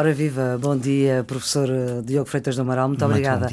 [0.00, 1.68] Ora viva, bom dia, professor
[2.02, 2.88] Diogo Freitas do Amaral.
[2.88, 3.48] Muito, Muito obrigada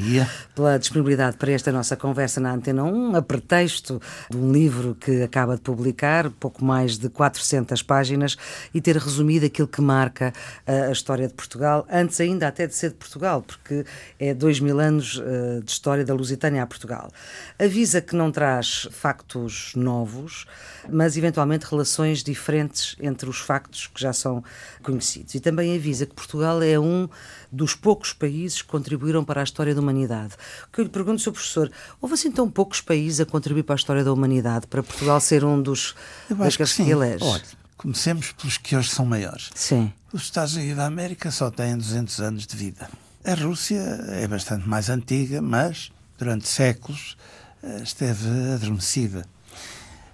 [0.54, 5.22] pela disponibilidade para esta nossa conversa na Antena 1, a pretexto de um livro que
[5.22, 8.38] acaba de publicar, pouco mais de 400 páginas,
[8.72, 10.32] e ter resumido aquilo que marca
[10.66, 13.84] a, história de Portugal, antes ainda até de ser de Portugal, porque
[14.18, 17.10] é dois mil anos uh, de história da Lusitânia a Portugal.
[17.58, 20.46] Avisa que não traz factos novos,
[20.88, 24.42] mas eventualmente relações diferentes entre os factos que já são
[24.82, 25.34] conhecidos.
[25.34, 27.08] E também avisa que Portugal Portugal é um
[27.50, 30.34] dos poucos países que contribuíram para a história da humanidade.
[30.68, 31.32] O que eu lhe pergunto, Sr.
[31.32, 35.20] Professor, houve assim tão poucos países a contribuir para a história da humanidade, para Portugal
[35.20, 35.96] ser um dos
[36.38, 37.24] acho que, que elege?
[37.24, 37.42] Olha,
[37.76, 39.50] comecemos pelos que hoje são maiores.
[39.54, 39.92] Sim.
[40.12, 42.88] Os Estados Unidos da América só têm 200 anos de vida.
[43.24, 43.80] A Rússia
[44.12, 47.16] é bastante mais antiga, mas durante séculos
[47.62, 49.26] eh, esteve adormecida.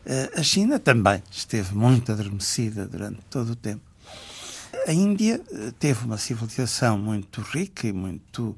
[0.06, 3.93] Eh, a China também esteve muito adormecida durante todo o tempo.
[4.86, 8.56] A Índia eh, teve uma civilização muito rica e muito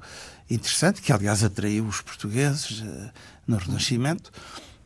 [0.49, 3.11] interessante, que aliás atraiu os portugueses uh,
[3.45, 4.31] no Renascimento,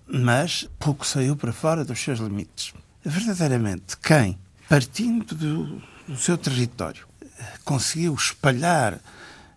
[0.08, 2.74] mas pouco saiu para fora dos seus limites.
[3.04, 4.38] Verdadeiramente, quem,
[4.68, 7.08] partindo do, do seu território,
[7.64, 9.00] conseguiu espalhar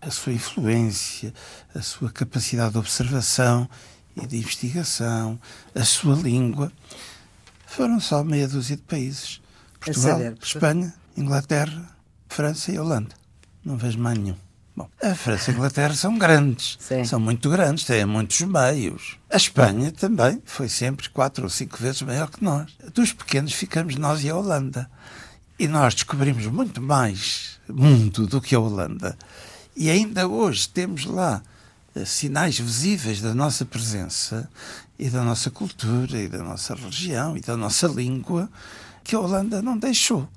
[0.01, 1.33] a sua influência,
[1.75, 3.69] a sua capacidade de observação
[4.17, 5.41] e de investigação,
[5.75, 6.71] a sua língua,
[7.67, 9.41] foram só meia dúzia de países.
[9.81, 11.89] Portugal, Espanha, Inglaterra,
[12.29, 13.15] França e Holanda.
[13.65, 14.37] Não vejo mais nenhum.
[14.77, 17.05] Bom, a França e a Inglaterra são grandes, Sim.
[17.05, 19.17] são muito grandes, têm muitos meios.
[19.31, 22.73] A Espanha também foi sempre quatro ou cinco vezes maior que nós.
[22.93, 24.91] Dos pequenos ficamos nós e a Holanda.
[25.57, 29.17] E nós descobrimos muito mais mundo do que a Holanda.
[29.77, 31.41] E ainda hoje temos lá
[31.95, 34.51] eh, sinais visíveis da nossa presença
[34.99, 38.51] e da nossa cultura e da nossa religião e da nossa língua
[39.05, 40.29] que a Holanda não deixou.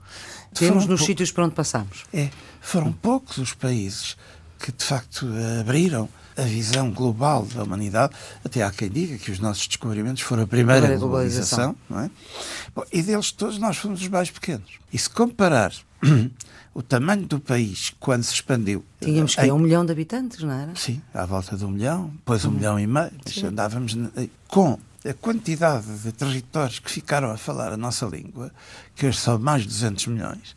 [0.59, 2.03] Temos nos sítios por onde passamos.
[2.13, 2.29] É,
[2.61, 4.17] foram poucos os países
[4.59, 5.27] que de facto
[5.59, 8.13] abriram a visão global da humanidade.
[8.43, 12.11] Até há quem diga que os nossos descobrimentos foram a primeira a globalização, não é?
[12.75, 14.69] Bom, e deles todos nós fomos os mais pequenos.
[14.93, 15.73] E se comparar
[16.73, 18.85] o tamanho do país quando se expandiu.
[19.01, 19.51] Tínhamos que em...
[19.51, 20.75] um milhão de habitantes, não era?
[20.75, 22.51] Sim, à volta de um milhão, depois um hum.
[22.53, 23.11] milhão e meio.
[23.43, 23.97] Andávamos
[24.47, 28.51] com a quantidade de territórios que ficaram a falar a nossa língua,
[28.95, 30.55] que hoje são mais de 200 milhões,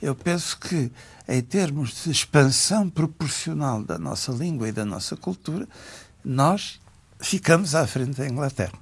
[0.00, 0.90] eu penso que,
[1.28, 5.68] em termos de expansão proporcional da nossa língua e da nossa cultura,
[6.24, 6.80] nós
[7.20, 8.78] ficamos à frente da Inglaterra.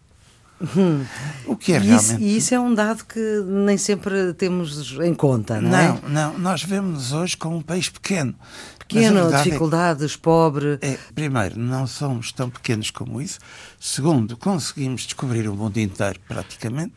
[0.77, 1.07] Hum.
[1.47, 2.13] O que é e realmente.
[2.13, 6.01] Isso, e isso é um dado que nem sempre temos em conta, não, não é?
[6.09, 6.39] Não.
[6.39, 8.35] Nós vemos-nos hoje como um país pequeno.
[8.79, 10.79] Pequeno, é dificuldades, é, pobre.
[10.83, 13.39] É, primeiro, não somos tão pequenos como isso.
[13.79, 16.93] Segundo, conseguimos descobrir o mundo inteiro praticamente.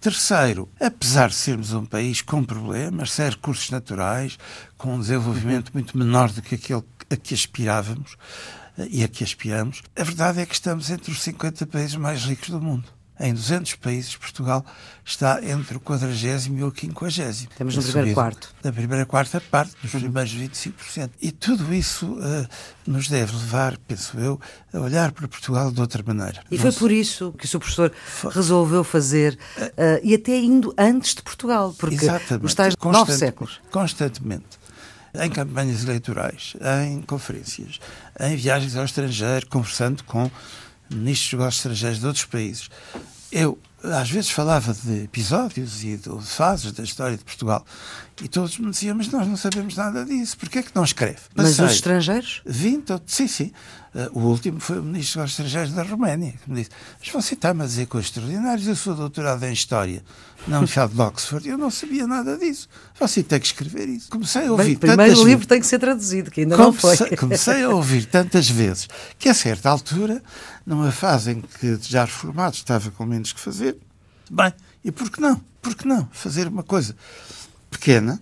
[0.00, 4.38] Terceiro, apesar de sermos um país com problemas, sem recursos naturais,
[4.76, 8.16] com um desenvolvimento muito menor do que aquele a que aspirávamos,
[8.78, 12.50] e a que aspiramos, a verdade é que estamos entre os 50 países mais ricos
[12.50, 12.84] do mundo.
[13.18, 14.64] Em 200 países, Portugal
[15.04, 17.30] está entre o 40 e o 50.
[17.30, 18.52] Estamos no primeiro quarto.
[18.62, 21.10] Na primeira quarta parte, nos primeiros 25%.
[21.22, 22.48] E tudo isso uh,
[22.84, 24.40] nos deve levar, penso eu,
[24.72, 26.42] a olhar para Portugal de outra maneira.
[26.50, 27.92] E foi por isso que o seu professor
[28.32, 32.46] resolveu fazer, uh, e até indo antes de Portugal, porque Exatamente.
[32.46, 33.60] os tais nove séculos.
[33.70, 34.63] Constantemente
[35.14, 36.54] em campanhas eleitorais,
[36.86, 37.78] em conferências,
[38.18, 40.30] em viagens ao estrangeiro, conversando com
[40.90, 42.68] ministros dos estrangeiros de outros países.
[43.30, 43.58] Eu,
[43.92, 47.64] às vezes, falava de episódios e de fases da história de Portugal
[48.22, 51.18] e todos me diziam, mas nós não sabemos nada disso, porquê é que não escreve?
[51.34, 52.42] Mas os estrangeiros?
[52.46, 53.52] 20, sim, sim.
[53.92, 57.34] Uh, o último foi o Ministro dos Estrangeiros da Roménia, que me disse: Mas você
[57.34, 60.02] está-me a dizer coisas extraordinárias, eu sou doutorado em História
[60.48, 62.68] na Universidade de Oxford, eu não sabia nada disso.
[62.98, 64.10] Você tem que escrever isso.
[64.10, 66.90] Comecei a ouvir Bem, primeiro tantas o livro tem que ser traduzido, que ainda comecei,
[66.90, 67.16] não foi.
[67.16, 70.20] Comecei a ouvir tantas vezes que, a certa altura,
[70.66, 73.73] numa fase em que já reformado estava com menos que fazer,
[74.34, 74.52] bem,
[74.84, 75.40] e por que não?
[75.62, 76.08] Por que não?
[76.12, 76.94] Fazer uma coisa
[77.70, 78.20] pequena,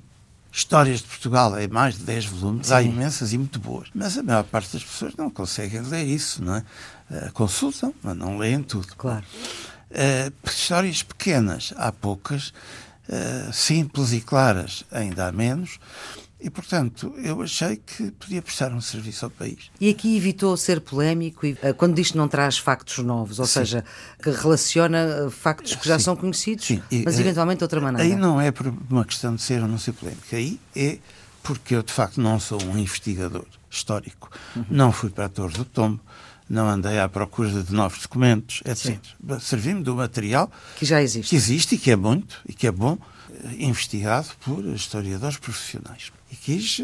[0.54, 2.74] Histórias de Portugal em mais de 10 volumes, Sim.
[2.74, 3.88] há imensas e muito boas.
[3.94, 6.64] Mas a maior parte das pessoas não conseguem ler isso, não é?
[7.10, 8.88] Uh, consultam, mas não leem tudo.
[8.94, 9.24] Claro.
[9.90, 12.52] Uh, histórias pequenas, há poucas.
[13.08, 15.78] Uh, simples e claras, ainda há menos.
[16.44, 19.70] E, portanto, eu achei que podia prestar um serviço ao país.
[19.80, 23.46] E aqui evitou ser polémico e, uh, quando diz que não traz factos novos, ou
[23.46, 23.60] Sim.
[23.60, 23.84] seja,
[24.20, 26.04] que relaciona uh, factos que já Sim.
[26.04, 26.82] são conhecidos, Sim.
[26.90, 28.02] E, mas eventualmente de outra maneira.
[28.02, 30.34] Aí não é por uma questão de ser ou não ser polémico.
[30.34, 30.98] Aí é
[31.44, 34.28] porque eu, de facto, não sou um investigador histórico.
[34.56, 34.64] Uhum.
[34.68, 36.00] Não fui para a Torre do Tombo,
[36.50, 38.98] não andei à procura de novos documentos, etc.
[39.40, 41.30] Servi-me do material que já existe.
[41.30, 42.98] Que existe e que é muito e que é bom
[43.58, 46.80] investigado por historiadores profissionais e quis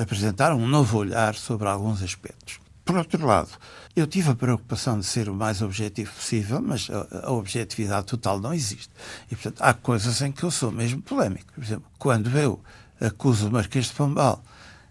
[0.00, 2.60] apresentar um novo olhar sobre alguns aspectos.
[2.84, 3.50] Por outro lado,
[3.94, 8.40] eu tive a preocupação de ser o mais objetivo possível, mas a, a, objetividade total
[8.40, 8.90] não existe.
[9.30, 11.52] E, portanto, há coisas em que eu sou mesmo polémico.
[11.52, 12.60] Por exemplo, quando eu
[13.00, 14.42] acuso o Marquês de Pombal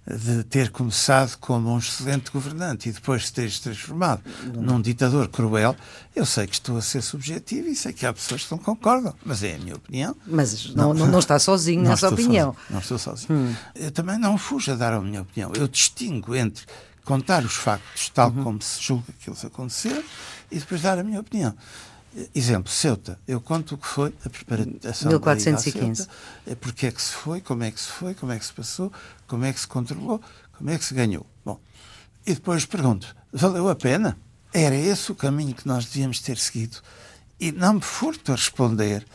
[0.09, 4.21] de ter começado como um excelente governante e depois de ter se transformado
[4.55, 5.75] num ditador cruel,
[6.15, 9.13] eu sei que estou a ser subjetivo e sei que há pessoas que não concordam,
[9.23, 10.15] mas é a minha opinião.
[10.25, 12.53] Mas não, não, não está sozinho nessa opinião.
[12.53, 13.39] Sozinho, não estou sozinho.
[13.39, 13.55] Hum.
[13.75, 15.51] Eu também não fujo a dar a minha opinião.
[15.53, 16.65] Eu distingo entre
[17.05, 18.43] contar os factos tal uhum.
[18.43, 20.03] como se julga que eles aconteceram
[20.51, 21.55] e depois dar a minha opinião.
[22.33, 23.19] Exemplo, Ceuta.
[23.27, 26.03] Eu conto o que foi a preparação 1415.
[26.03, 26.11] Ceuta,
[26.47, 28.53] é porque é que se foi, como é que se foi, como é que se
[28.53, 28.91] passou,
[29.27, 30.21] como é que se controlou,
[30.57, 31.25] como é que se ganhou.
[31.45, 31.59] Bom,
[32.25, 34.17] e depois pergunto, valeu a pena?
[34.51, 36.77] Era esse o caminho que nós devíamos ter seguido?
[37.39, 39.05] E não me furto a responder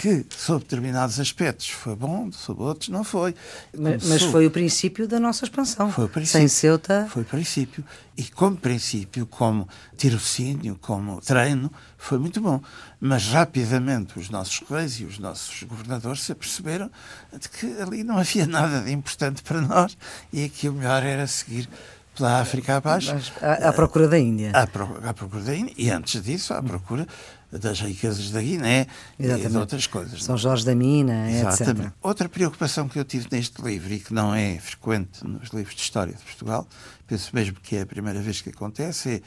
[0.00, 3.34] que, sob determinados aspectos, foi bom, sob outros não foi.
[3.76, 5.90] Mas, mas, foi o princípio da nossa expansão.
[5.90, 6.38] Foi o princípio.
[6.38, 7.08] Sem Ceuta.
[7.10, 7.84] Foi o princípio.
[8.16, 12.60] E como princípio, como tirocínio, como treino, foi muito bom.
[13.00, 16.88] Mas rapidamente os nossos reis e os nossos governadores se aperceberam
[17.36, 19.98] de que ali não havia nada de importante para nós
[20.32, 21.68] e que o melhor era seguir
[22.14, 23.16] pela África abaixo.
[23.40, 24.52] À, à procura da Índia.
[24.52, 25.74] À, à, procura da Índia.
[25.76, 27.06] E antes disso, à procura
[27.50, 28.86] das riquezas da Guiné
[29.18, 29.46] Exatamente.
[29.46, 30.22] e de outras coisas.
[30.22, 31.86] São Jorge da Mina, Exatamente.
[31.86, 31.92] etc.
[32.02, 35.82] Outra preocupação que eu tive neste livro e que não é frequente nos livros de
[35.82, 36.66] história de Portugal,
[37.06, 39.22] penso mesmo que é a primeira vez que acontece,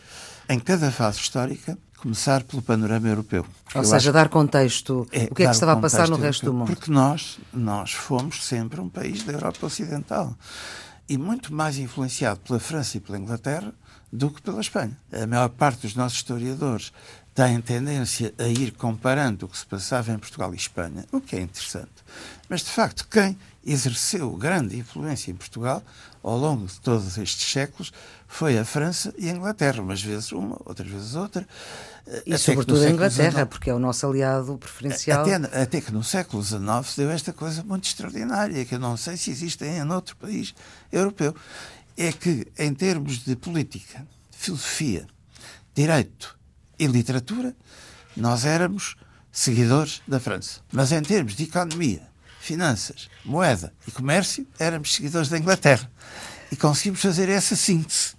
[0.48, 3.46] é em cada fase histórica começar pelo panorama europeu.
[3.76, 5.08] Ou seja, dar contexto.
[5.12, 6.68] É, o que é que estava a passar no resto do mundo?
[6.68, 10.36] Porque nós, nós fomos sempre um país da Europa Ocidental
[11.08, 13.74] e muito mais influenciado pela França e pela Inglaterra
[14.12, 14.98] do que pela Espanha.
[15.12, 16.92] A maior parte dos nossos historiadores
[17.34, 21.36] têm tendência a ir comparando o que se passava em Portugal e Espanha, o que
[21.36, 21.92] é interessante.
[22.50, 25.82] Mas, de facto, quem exerceu grande influência em Portugal
[26.22, 27.94] ao longo de todos estes séculos
[28.28, 31.48] foi a França e a Inglaterra, umas vezes uma, outras vezes outra.
[32.26, 35.22] E sobretudo a Inglaterra, XIX, porque é o nosso aliado preferencial.
[35.22, 38.98] Até, até, que no século XIX se deu esta coisa muito extraordinária, que eu não
[38.98, 40.54] sei se existe em outro país
[40.92, 41.36] europeu.
[41.98, 45.08] É que, em termos de política, filosofia,
[45.74, 46.38] direito
[46.80, 47.56] e literatura,
[48.16, 48.96] nós éramos
[49.32, 50.62] seguidores da França.
[50.72, 52.08] Mas em termos de economia,
[52.40, 55.90] finanças, moeda e comércio, éramos seguidores da Inglaterra.
[56.52, 58.16] E conseguimos fazer essa síntese.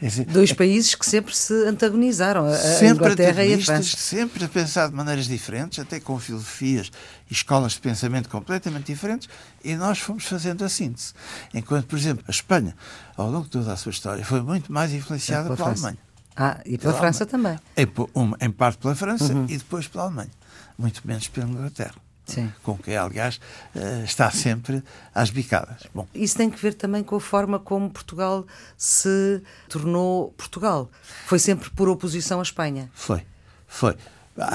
[0.00, 3.96] Dizer, Dois países que sempre se antagonizaram, a sempre Inglaterra e a França.
[3.96, 6.90] Sempre a pensar de maneiras diferentes, até com filosofias
[7.30, 9.28] e escolas de pensamento completamente diferentes,
[9.64, 11.14] e nós fomos fazendo a síntese.
[11.54, 12.76] Enquanto, por exemplo, a Espanha,
[13.16, 15.98] ao longo de toda a sua história, foi muito mais influenciada é pela, pela Alemanha.
[16.36, 17.60] Ah, e pela, pela França Alemanha.
[17.74, 18.36] também.
[18.40, 19.46] Em, em parte pela França uhum.
[19.48, 20.30] e depois pela Alemanha.
[20.78, 21.94] Muito menos pela Inglaterra.
[22.26, 22.52] Sim.
[22.62, 23.40] com quem, aliás,
[23.74, 24.82] eh, está sempre
[25.14, 25.84] às bicadas.
[25.94, 26.06] Bom.
[26.14, 28.44] Isso tem que ver também com a forma como Portugal
[28.76, 30.90] se tornou Portugal.
[31.26, 32.90] Foi sempre por oposição à Espanha.
[32.92, 33.22] Foi,
[33.66, 33.96] foi.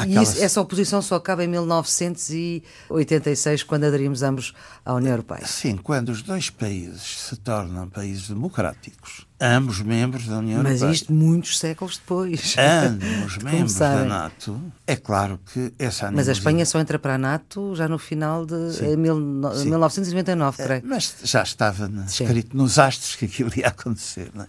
[0.08, 4.54] E isso, essa oposição só acaba em 1986, quando aderimos ambos
[4.86, 5.48] à União Europeia.
[5.48, 10.90] Sim, quando os dois países se tornam países democráticos ambos membros da União Mas Europeia.
[10.90, 12.56] Mas isto muitos séculos depois.
[12.86, 14.62] Ambos membros da NATO.
[14.86, 16.16] É claro que essa animosidade...
[16.16, 19.16] Mas a Espanha só entra para a NATO já no final de sim, mil,
[19.56, 19.66] sim.
[19.66, 20.82] 1999, creio.
[20.86, 24.30] Mas já estava escrito nos astros que aquilo ia acontecer.
[24.34, 24.48] Não é?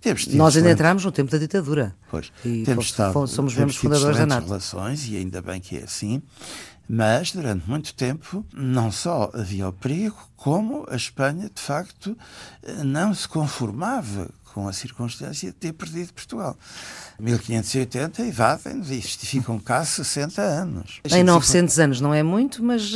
[0.00, 1.94] temos Nós ainda entramos no tempo da ditadura.
[2.10, 2.30] Pois.
[2.44, 4.46] E temos estado, somos membros fundadores da NATO.
[4.46, 6.22] relações, e ainda bem que é assim.
[6.88, 12.16] Mas, durante muito tempo, não só havia o perigo, como a Espanha, de facto,
[12.84, 16.56] não se conformava com a circunstância de ter perdido Portugal.
[17.20, 21.00] 1580 evadem-nos e ficam cá 60 anos.
[21.10, 22.94] Em 900 anos não é muito, mas.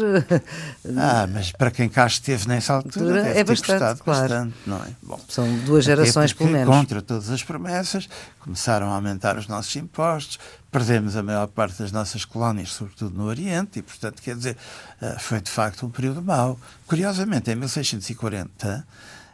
[0.96, 4.22] ah, mas para quem cá esteve nessa altura, é bastante, claro.
[4.22, 4.88] bastante, não é?
[5.02, 6.74] Bom, São duas gerações, pelo menos.
[6.74, 10.38] Contra todas as promessas, começaram a aumentar os nossos impostos,
[10.70, 14.56] perdemos a maior parte das nossas colónias, sobretudo no Oriente, e, portanto, quer dizer,
[15.00, 16.58] eh, foi de facto um período mau.
[16.86, 18.86] Curiosamente, em 1640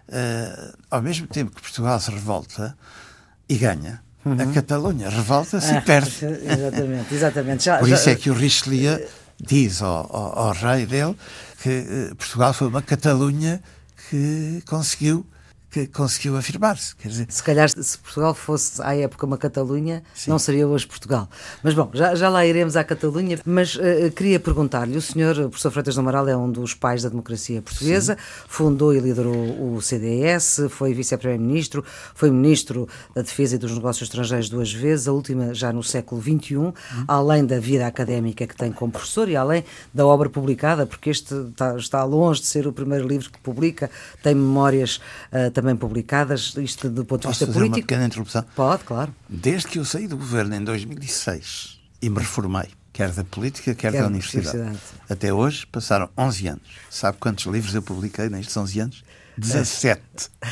[0.09, 2.76] uh, ao mesmo tempo que Portugal se revolta
[3.49, 4.40] e ganha, uhum.
[4.40, 6.11] a Catalunha revolta-se ah, e perde.
[6.25, 7.64] Exatamente, exatamente.
[7.64, 9.07] Já, Por isso é que o Richelieu
[9.38, 11.16] diz ao, ao, ao rei dele
[11.62, 13.62] que uh, Portugal foi uma Catalunha
[14.11, 15.26] que conseguiu
[15.85, 16.97] que conseguiu afirmar-se.
[16.97, 20.30] Quer dizer, se calhar se Portugal fosse à época uma Catalunha, Sim.
[20.30, 21.28] não seria hoje Portugal.
[21.62, 23.38] Mas bom, já, já lá iremos à Catalunha.
[23.45, 27.02] Mas uh, queria perguntar-lhe: o senhor, o professor Freitas do Amaral, é um dos pais
[27.02, 28.47] da democracia portuguesa, Sim.
[28.49, 34.49] fundou e liderou o CDS, foi vice-primeiro-ministro, foi ministro da Defesa e dos Negócios Estrangeiros
[34.49, 36.75] duas vezes, a última já no século XXI, hum.
[37.06, 41.35] além da vida académica que tem como professor e além da obra publicada, porque este
[41.35, 43.90] está, está longe de ser o primeiro livro que publica,
[44.23, 45.00] tem memórias
[45.33, 47.79] uh, também publicadas, isto do ponto de vista político.
[47.79, 48.45] Uma pequena interrupção?
[48.55, 49.15] Pode, claro.
[49.29, 53.93] Desde que eu saí do governo em 2006 e me reformei, quer da política, quer,
[53.93, 54.57] quer da universidade.
[54.57, 55.03] universidade.
[55.09, 56.69] Até hoje passaram 11 anos.
[56.91, 59.05] Sabe quantos livros eu publiquei nestes 11 anos?
[59.39, 60.01] 17.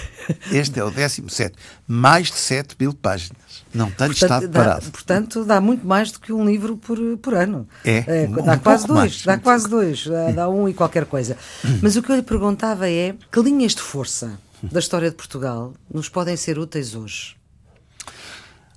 [0.52, 1.54] Este é o 17.
[1.86, 3.64] Mais de 7 mil páginas.
[3.72, 4.84] Não tenho portanto, estado parado.
[4.84, 7.66] Dá, portanto, dá muito mais do que um livro por, por ano.
[7.84, 8.04] É.
[8.06, 8.98] é dá um quase dois.
[8.98, 9.84] Mais, dá quase pouco.
[9.84, 10.06] dois.
[10.06, 11.36] Dá, dá um e qualquer coisa.
[11.82, 14.38] Mas o que eu lhe perguntava é que linhas de força
[14.70, 17.36] da história de Portugal nos podem ser úteis hoje?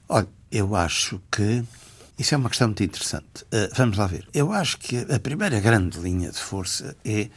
[0.09, 1.63] Olha, eu acho que
[2.17, 3.43] isso é uma questão muito interessante.
[3.43, 4.27] Uh, vamos lá ver.
[4.33, 7.29] Eu acho que a primeira grande linha de força é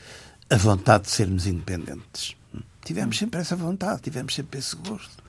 [0.48, 2.36] a vontade de sermos independentes.
[2.84, 5.22] Tivemos sempre essa vontade, tivemos sempre esse gosto.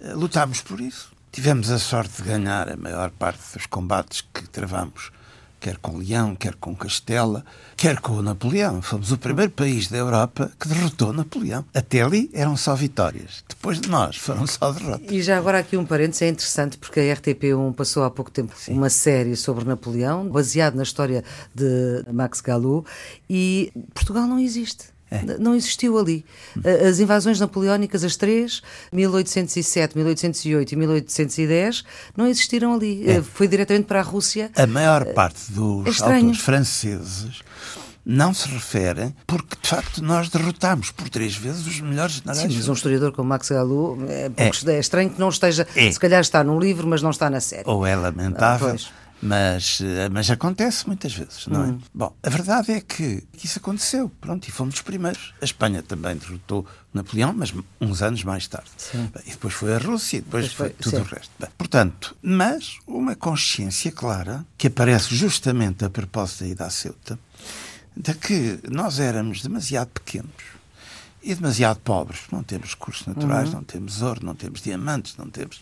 [0.00, 1.12] Uh, lutámos por isso.
[1.32, 5.10] Tivemos a sorte de ganhar a maior parte dos combates que travamos,
[5.64, 7.42] quer com Leão, quer com Castela,
[7.74, 8.82] quer com o Napoleão.
[8.82, 11.64] Fomos o primeiro país da Europa que derrotou Napoleão.
[11.72, 13.42] Até ali eram só vitórias.
[13.48, 15.10] Depois de nós foram só derrotas.
[15.10, 18.52] E já agora aqui um parênteses, é interessante porque a RTP1 passou há pouco tempo
[18.54, 18.74] Sim.
[18.74, 22.84] uma série sobre Napoleão, baseado na história de Max Galou,
[23.28, 24.93] e Portugal não existe.
[25.10, 25.38] É.
[25.38, 26.24] Não existiu ali.
[26.88, 31.84] As invasões napoleónicas, as três, 1807, 1808 e 1810,
[32.16, 33.08] não existiram ali.
[33.08, 33.22] É.
[33.22, 34.50] Foi diretamente para a Rússia.
[34.56, 37.42] A maior parte dos é autores franceses
[38.04, 42.52] não se referem porque, de facto, nós derrotámos por três vezes os melhores generais.
[42.52, 44.72] Sim, mas um historiador como Max Galou é, é.
[44.72, 45.90] é estranho que não esteja, é.
[45.90, 47.64] se calhar está no livro, mas não está na série.
[47.66, 48.76] Ou é lamentável.
[48.78, 51.66] Ah, mas, eh, mas acontece muitas vezes, não é?
[51.68, 51.80] Hum.
[51.94, 55.32] Bom, a verdade é que isso aconteceu, pronto, e fomos os primeiros.
[55.40, 58.70] A Espanha também derrotou Napoleão, mas uns anos mais tarde.
[58.76, 59.10] Sim.
[59.26, 61.02] E depois foi a Rússia, e depois, depois foi, tudo sim.
[61.02, 61.32] o resto.
[61.38, 67.18] Bem, portanto, mas uma consciência clara, que aparece justamente a propósito da Ceuta,
[67.96, 70.54] de que nós éramos demasiado pequenos
[71.22, 72.20] e demasiado pobres.
[72.30, 73.54] Não temos recursos naturais, uhum.
[73.56, 75.60] não temos ouro, não temos diamantes, não temos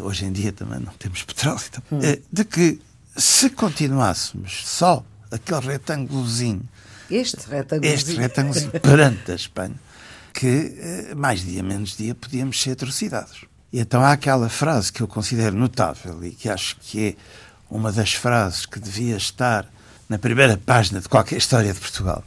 [0.00, 2.80] hoje em dia também não temos petróleo, então, uh, de que
[3.16, 6.68] se continuássemos só aquele retângulozinho,
[7.10, 9.80] este retângulozinho, este retângulozinho perante a Espanha,
[10.32, 13.44] que uh, mais dia menos dia podíamos ser atrocidades.
[13.72, 17.14] E então há aquela frase que eu considero notável e que acho que é
[17.70, 19.66] uma das frases que devia estar
[20.08, 22.22] na primeira página de qualquer história de Portugal,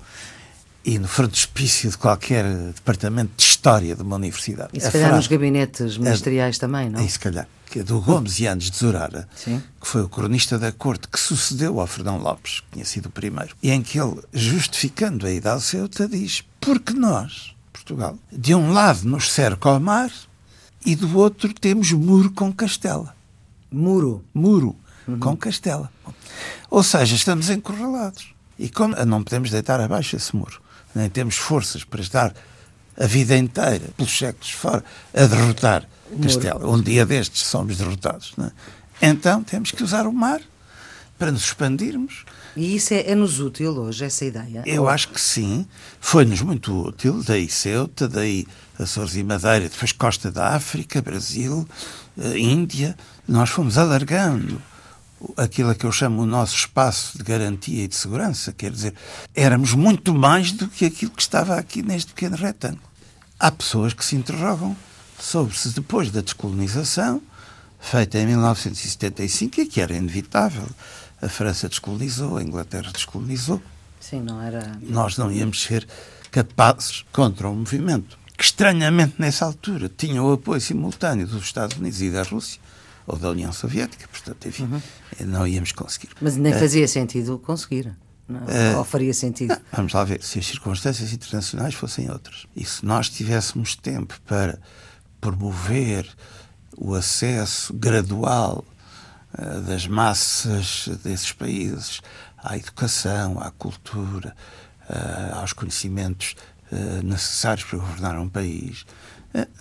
[0.86, 4.70] e no frontispício de qualquer departamento de história de uma universidade.
[4.72, 7.04] E se a calhar frase, nos gabinetes ministeriais é, também, não?
[7.04, 7.48] E se calhar.
[7.66, 9.62] Que é do Gomes e Anos de Zurara, Sim.
[9.82, 13.10] que foi o cronista da corte que sucedeu ao Fernão Lopes, que tinha sido o
[13.10, 18.54] primeiro, e em que ele, justificando a ida ao Ceuta, diz: porque nós, Portugal, de
[18.54, 20.12] um lado nos cerca ao mar
[20.86, 23.16] e do outro temos muro com castela.
[23.72, 24.24] Muro?
[24.32, 24.76] Muro
[25.08, 25.18] uhum.
[25.18, 25.92] com castela.
[26.70, 28.36] Ou seja, estamos encurralados.
[28.58, 30.64] E como não podemos deitar abaixo esse muro
[30.96, 32.34] nem temos forças para estar
[32.98, 34.84] a vida inteira, pelos séculos fora,
[35.14, 35.86] a derrotar
[36.22, 36.72] Castelo.
[36.72, 38.34] Um dia destes somos derrotados.
[39.02, 39.10] É?
[39.10, 40.42] Então temos que usar o mar
[41.18, 42.26] para nos expandirmos.
[42.56, 44.64] E isso é, é-nos útil hoje, essa ideia?
[44.66, 45.66] Eu acho que sim.
[46.00, 47.22] Foi-nos muito útil.
[47.26, 48.48] Daí Ceuta, daí
[48.80, 51.68] Açores e Madeira, depois Costa da África, Brasil,
[52.18, 52.96] eh, Índia.
[53.28, 54.62] Nós fomos alargando
[55.38, 58.94] aquilo que eu chamo o nosso espaço de garantia e de segurança, quer dizer,
[59.34, 62.84] éramos muito mais do que aquilo que estava aqui neste pequeno retângulo.
[63.40, 64.76] Há pessoas que se interrogam
[65.20, 67.22] sobre se depois da descolonização,
[67.80, 70.68] feita em 1975, e que era inevitável,
[71.22, 73.62] a França descolonizou, a Inglaterra descolonizou.
[74.00, 74.78] Sim, não era.
[74.82, 75.88] Nós não íamos ser
[76.32, 82.02] capazes contra o movimento, que estranhamente nessa altura tinha o apoio simultâneo dos Estados Unidos
[82.02, 82.60] e da Rússia
[83.08, 84.82] ou da União Soviética, portanto, enfim, uhum.
[85.28, 86.10] não íamos conseguir.
[86.20, 87.96] Mas nem uh, fazia sentido conseguir.
[88.28, 89.50] Não, uh, ou faria sentido?
[89.50, 94.20] Não, vamos lá ver, se as circunstâncias internacionais fossem outras e se nós tivéssemos tempo
[94.26, 94.60] para
[95.22, 96.08] promover
[96.76, 98.66] o acesso gradual
[99.38, 102.02] uh, das massas desses países
[102.38, 104.36] à educação, à cultura,
[105.34, 106.36] aos conhecimentos
[107.04, 108.86] necessários para governar um país,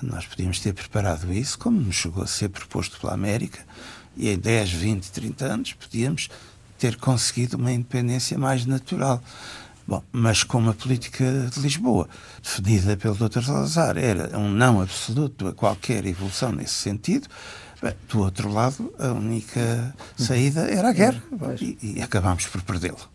[0.02, 3.60] nós podíamos ter preparado isso, como nos chegou a ser proposto pela América,
[4.16, 6.28] e em 10, 20, 30 anos podíamos
[6.78, 9.22] ter conseguido uma independência mais natural.
[9.86, 12.08] Bom, mas como a política de Lisboa,
[12.42, 13.42] definida pelo Dr.
[13.42, 17.28] Salazar, era um não absoluto a qualquer evolução nesse sentido,
[17.82, 21.22] bem, do outro lado, a única saída era a guerra
[21.60, 23.13] e, e acabámos por perdê-la.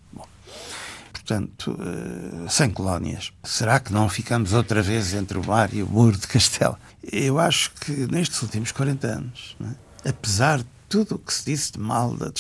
[1.30, 3.32] Portanto, uh, sem colónias.
[3.44, 6.80] Será que não ficamos outra vez entre o mar e o muro de Castela?
[7.04, 10.10] Eu acho que nestes últimos 40 anos, é?
[10.10, 12.32] apesar de tudo o que se disse de mal da,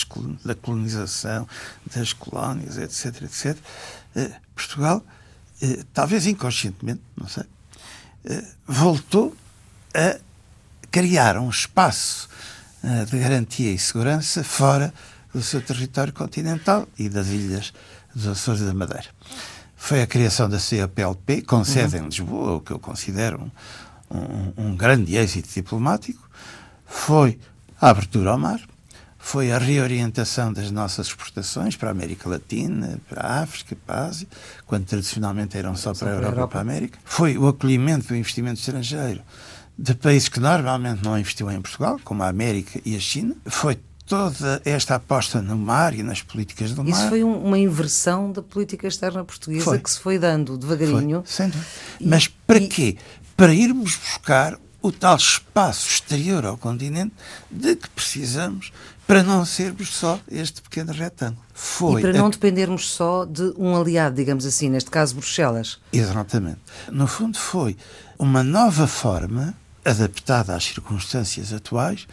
[0.56, 1.48] colonização,
[1.96, 3.58] das colónias, etc., etc.,
[4.16, 5.06] uh, Portugal,
[5.62, 7.44] uh, talvez inconscientemente, não sei,
[8.68, 9.36] voltou
[9.94, 10.20] a
[10.90, 12.28] criar um espaço
[13.10, 14.94] de garantia e segurança fora
[15.34, 17.72] do seu território continental e das ilhas
[18.14, 19.08] dos Açores da Madeira.
[19.76, 22.04] Foi a criação da CPLP, com sede uhum.
[22.04, 23.52] em Lisboa, o que eu considero
[24.12, 26.30] um, um, um grande êxito diplomático.
[26.86, 27.40] Foi
[27.80, 28.60] a abertura ao mar,
[29.18, 34.06] foi a reorientação das nossas exportações para a América Latina, para a África, para a
[34.08, 34.28] Ásia,
[34.66, 37.00] quando tradicionalmente eram só, só para a Europa e para a América.
[37.06, 39.22] Foi o acolhimento do investimento estrangeiro
[39.78, 43.36] de países que normalmente não investiam em Portugal, como a América e a China.
[43.46, 46.90] Foi toda esta aposta no mar e nas políticas do mar.
[46.90, 49.78] Isso foi um, uma inversão da política externa portuguesa foi.
[49.78, 51.22] que se foi dando devagarinho.
[51.24, 51.68] Foi, sem dúvida.
[52.02, 52.68] Mas para e...
[52.68, 52.98] quê?
[53.38, 57.14] Para irmos buscar o tal espaço exterior ao continente
[57.52, 58.74] de que precisamos
[59.06, 61.46] para não sermos só este pequeno retângulo.
[61.54, 62.18] Foi e para a...
[62.18, 65.78] não dependermos só de um aliado, digamos assim, neste caso Bruxelas.
[65.94, 66.60] Exatamente.
[66.92, 67.78] No fundo, foi
[68.18, 69.54] uma nova forma,
[69.86, 72.08] adaptada às circunstâncias atuais,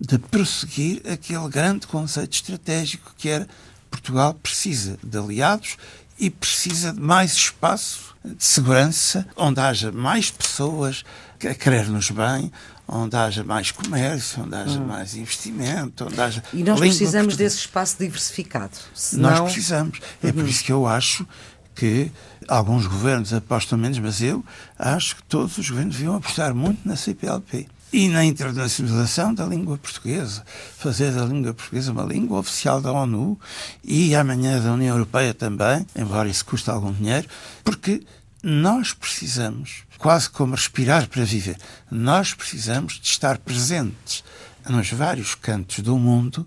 [0.00, 3.46] de prosseguir aquele grande conceito estratégico que era
[3.90, 5.76] Portugal precisa de aliados
[6.18, 11.04] e precisa de mais espaço de segurança, onde haja mais pessoas
[11.48, 12.52] a querer-nos bem,
[12.86, 14.86] onde haja mais comércio, onde haja hum.
[14.86, 16.42] mais investimento, onde haja.
[16.52, 18.76] E nós precisamos desse espaço diversificado.
[18.94, 19.30] Senão...
[19.30, 20.00] Nós precisamos.
[20.22, 20.32] É uhum.
[20.34, 21.26] por isso que eu acho
[21.74, 22.12] que
[22.46, 24.44] alguns governos apostam menos, mas eu
[24.78, 29.76] acho que todos os governos deviam apostar muito na CPLP e na internacionalização da língua
[29.76, 30.44] portuguesa,
[30.78, 33.38] fazer da língua portuguesa uma língua oficial da ONU
[33.82, 37.28] e amanhã da União Europeia também, embora isso custe algum dinheiro,
[37.64, 38.02] porque
[38.42, 41.56] nós precisamos, quase como respirar para viver,
[41.90, 44.22] nós precisamos de estar presentes
[44.68, 46.46] nos vários cantos do mundo,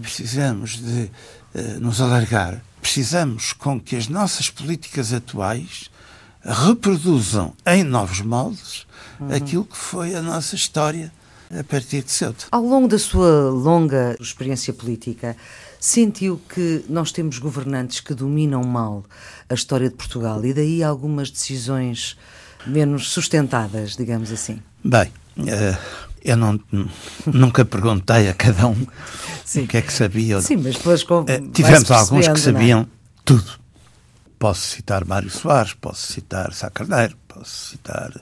[0.00, 1.10] precisamos de
[1.54, 5.90] uh, nos alargar, precisamos com que as nossas políticas atuais
[6.44, 8.86] reproduzam em novos moldes
[9.28, 9.34] uhum.
[9.34, 11.12] aquilo que foi a nossa história
[11.58, 12.46] a partir de Ceuta.
[12.50, 15.36] Ao longo da sua longa experiência política,
[15.78, 19.04] sentiu que nós temos governantes que dominam mal
[19.48, 22.16] a história de Portugal e daí algumas decisões
[22.66, 24.60] menos sustentadas, digamos assim?
[24.82, 25.78] Bem, uh,
[26.24, 26.58] eu não,
[27.26, 28.86] nunca perguntei a cada um
[29.44, 29.64] Sim.
[29.64, 30.40] o que é que sabia.
[30.40, 32.36] Sim, mas depois com, uh, tivemos alguns que é?
[32.36, 32.86] sabiam é?
[33.24, 33.60] tudo.
[34.38, 38.12] Posso citar Mário Soares, posso citar Sá Carneiro, posso citar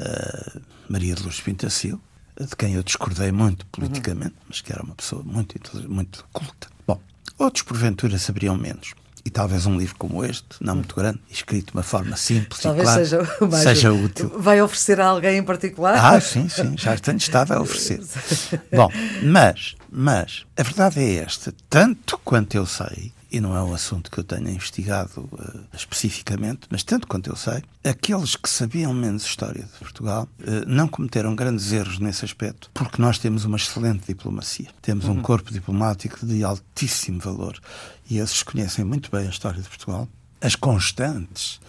[0.00, 2.00] uh, Maria de Lourdes Pintacil,
[2.38, 4.46] de quem eu discordei muito politicamente, uhum.
[4.48, 6.68] mas que era uma pessoa muito, muito culta.
[6.86, 7.00] Bom,
[7.38, 8.94] outros porventura saberiam menos.
[9.24, 12.88] E talvez um livro como este, não muito grande, escrito de uma forma simples talvez
[12.88, 14.32] e clara, seja, mais seja útil.
[14.38, 15.96] Vai oferecer a alguém em particular?
[15.96, 18.00] Ah, sim, sim, já tenho estado a oferecer.
[18.72, 18.88] Bom,
[19.24, 24.10] mas, mas, a verdade é esta, tanto quanto eu sei, e não é um assunto
[24.10, 29.24] que eu tenha investigado uh, especificamente, mas tanto quanto eu sei, aqueles que sabiam menos
[29.24, 34.06] história de Portugal uh, não cometeram grandes erros nesse aspecto, porque nós temos uma excelente
[34.06, 34.68] diplomacia.
[34.80, 35.18] Temos uhum.
[35.18, 37.60] um corpo diplomático de altíssimo valor
[38.08, 40.08] e esses conhecem muito bem a história de Portugal,
[40.40, 41.60] as constantes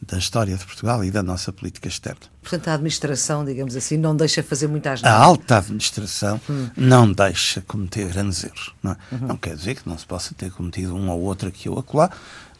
[0.00, 2.20] da história de Portugal e da nossa política externa.
[2.42, 6.68] Portanto, a administração, digamos assim, não deixa fazer muitas A alta administração hum.
[6.76, 8.72] não deixa cometer grandes erros.
[8.82, 8.96] Não, é?
[9.12, 9.28] uhum.
[9.28, 12.10] não, quer dizer que não se possa ter cometido um ou outro aqui ou acolá,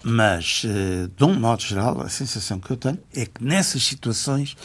[0.03, 4.57] mas, eh, de um modo geral, a sensação que eu tenho é que nessas situações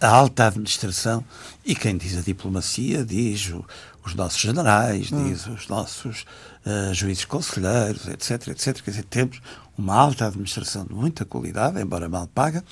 [0.00, 1.24] a alta administração
[1.64, 3.64] e quem diz a diplomacia diz o,
[4.04, 5.28] os nossos generais, hum.
[5.28, 6.24] diz os nossos
[6.64, 8.80] uh, juízes conselheiros, etc, etc.
[8.80, 9.40] Quer dizer, temos
[9.78, 12.64] uma alta administração de muita qualidade, embora mal paga.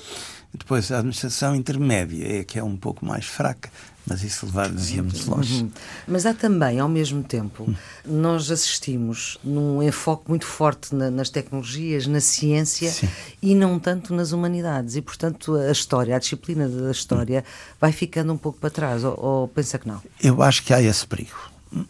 [0.53, 3.71] Depois, a administração intermédia é que é um pouco mais fraca,
[4.07, 5.63] mas isso levar dizíamos longe.
[5.63, 5.71] Uhum.
[6.09, 7.75] Mas há também, ao mesmo tempo, uhum.
[8.05, 13.09] nós assistimos num enfoque muito forte na, nas tecnologias, na ciência Sim.
[13.43, 14.97] e não tanto nas humanidades.
[14.97, 17.75] E, portanto, a história, a disciplina da história, uhum.
[17.81, 19.05] vai ficando um pouco para trás.
[19.05, 20.03] Ou, ou pensa que não?
[20.23, 21.37] Eu acho que há esse perigo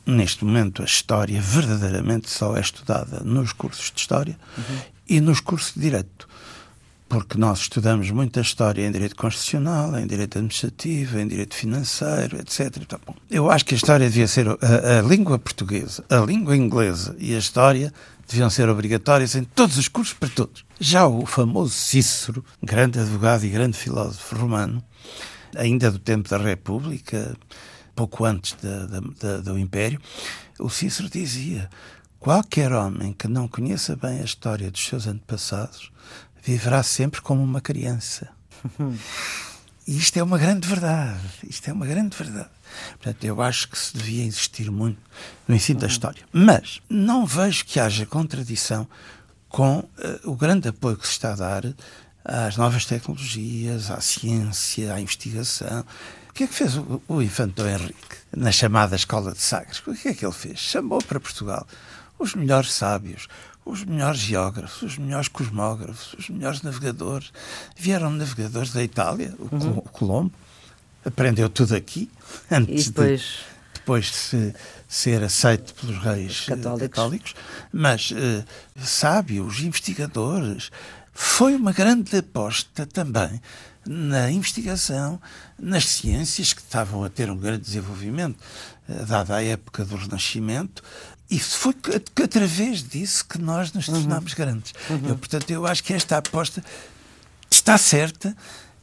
[0.04, 4.78] neste momento a história verdadeiramente só é estudada nos cursos de história uhum.
[5.08, 6.28] E nos cursos de direito.
[7.08, 12.78] porque nós estudamos muita história em direito constitucional, em direito administrativo, em direito financeiro, etc.
[12.80, 16.56] Então, bom, eu acho que a história devia ser a, a, língua portuguesa, a língua
[16.56, 17.92] inglesa e a história
[18.28, 20.64] deviam ser obrigatórias em todos os cursos para todos.
[20.80, 24.82] Já o famoso Cícero, grande advogado e grande filósofo romano,
[25.56, 27.36] ainda do tempo da República,
[27.94, 30.00] pouco antes da, da, da, do Império,
[30.58, 31.70] o Cícero dizia:
[32.18, 35.90] qualquer homem que não conheça bem a história dos seus antepassados
[36.42, 38.28] viverá sempre como uma criança.
[39.86, 41.20] E isto é uma grande verdade.
[41.48, 42.50] Isto é uma grande verdade.
[42.98, 44.98] Portanto, eu acho que se devia insistir muito
[45.46, 46.24] no ensino da história.
[46.32, 48.88] Mas não vejo que haja contradição
[49.48, 49.88] com uh,
[50.24, 51.62] o grande apoio que se está a dar
[52.24, 55.84] às novas tecnologias, à ciência, à investigação.
[56.30, 59.80] O que é que fez o, o infante Dom Henrique na chamada Escola de Sagres?
[59.86, 60.58] O que é que ele fez?
[60.58, 61.64] Chamou para Portugal
[62.18, 63.28] os melhores sábios,
[63.64, 67.32] os melhores geógrafos, os melhores cosmógrafos, os melhores navegadores.
[67.76, 69.80] Vieram navegadores da Itália, o, uhum.
[69.92, 70.32] Colombo,
[71.04, 72.10] aprendeu tudo aqui,
[72.50, 73.20] antes depois...
[73.20, 74.54] de depois de se,
[74.88, 77.34] ser aceito pelos reis eh, católicos, católicos
[77.72, 78.44] mas uh,
[78.84, 80.72] sábios, investigadores.
[81.14, 83.40] Foi uma grande aposta também
[83.86, 85.20] na investigação,
[85.56, 88.36] nas ciências que estavam a ter um grande desenvolvimento,
[88.88, 90.82] dada a época do Renascimento,
[91.30, 91.74] e foi
[92.22, 94.38] através disso que nós nos tornámos uhum.
[94.38, 94.72] grandes.
[94.88, 95.08] Uhum.
[95.08, 96.62] Eu, portanto, eu acho que esta aposta
[97.50, 98.36] está certa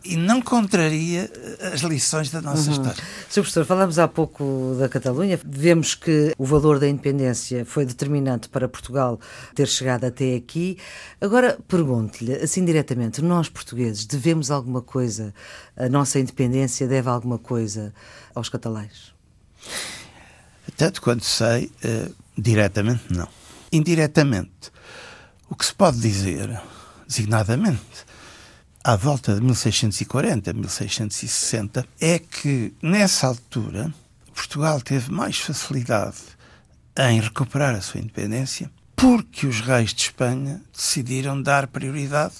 [0.03, 1.31] e não contraria
[1.73, 2.73] as lições da nossa uhum.
[2.73, 3.03] história.
[3.29, 3.41] Sr.
[3.41, 5.39] Professor, falámos há pouco da Catalunha.
[5.45, 9.17] Vemos que o valor da independência foi determinante para Portugal
[9.55, 10.77] ter chegado até aqui.
[11.21, 15.33] Agora, pergunto-lhe, assim diretamente, nós portugueses devemos alguma coisa,
[15.77, 17.93] a nossa independência deve alguma coisa
[18.35, 19.12] aos catalães?
[20.77, 23.27] Tanto quanto sei, uh, diretamente não.
[23.71, 24.71] Indiretamente,
[25.49, 26.61] o que se pode dizer,
[27.07, 27.81] designadamente,
[28.83, 33.93] à volta de 1640, 1660, é que nessa altura
[34.33, 36.17] Portugal teve mais facilidade
[36.97, 42.35] em recuperar a sua independência porque os reis de Espanha decidiram dar prioridade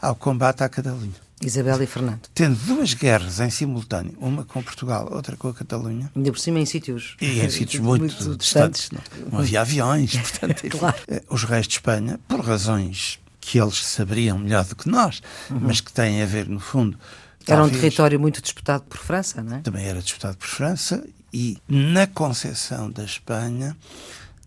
[0.00, 1.25] ao combate à Catalunha.
[1.48, 2.20] Isabel e Fernando.
[2.34, 6.10] Tendo duas guerras em simultâneo, uma com Portugal, outra com a Catalunha.
[6.14, 7.16] Ainda por cima em sítios.
[7.20, 8.90] E em sítios muito, muito distantes.
[8.90, 9.00] Não,
[9.32, 10.68] não, havia aviões, portanto.
[10.76, 10.96] claro.
[11.08, 15.60] Eh, os reis de Espanha, por razões que eles saberiam melhor do que nós, uhum.
[15.62, 16.98] mas que têm a ver, no fundo.
[17.46, 19.60] Era talvez, um território muito disputado por França, não é?
[19.60, 23.76] Também era disputado por França e na concepção da Espanha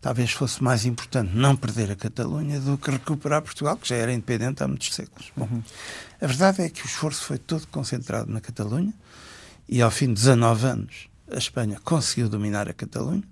[0.02, 4.14] talvez fosse mais importante não perder a Catalunha do que recuperar Portugal, que já era
[4.14, 5.32] independente há muitos séculos.
[5.36, 5.64] Bom, uhum.
[6.22, 8.94] a verdade é que o esforço foi todo concentrado na Catalunha
[9.68, 13.24] e ao fim de 19 anos a Espanha conseguiu dominar a Catalunha.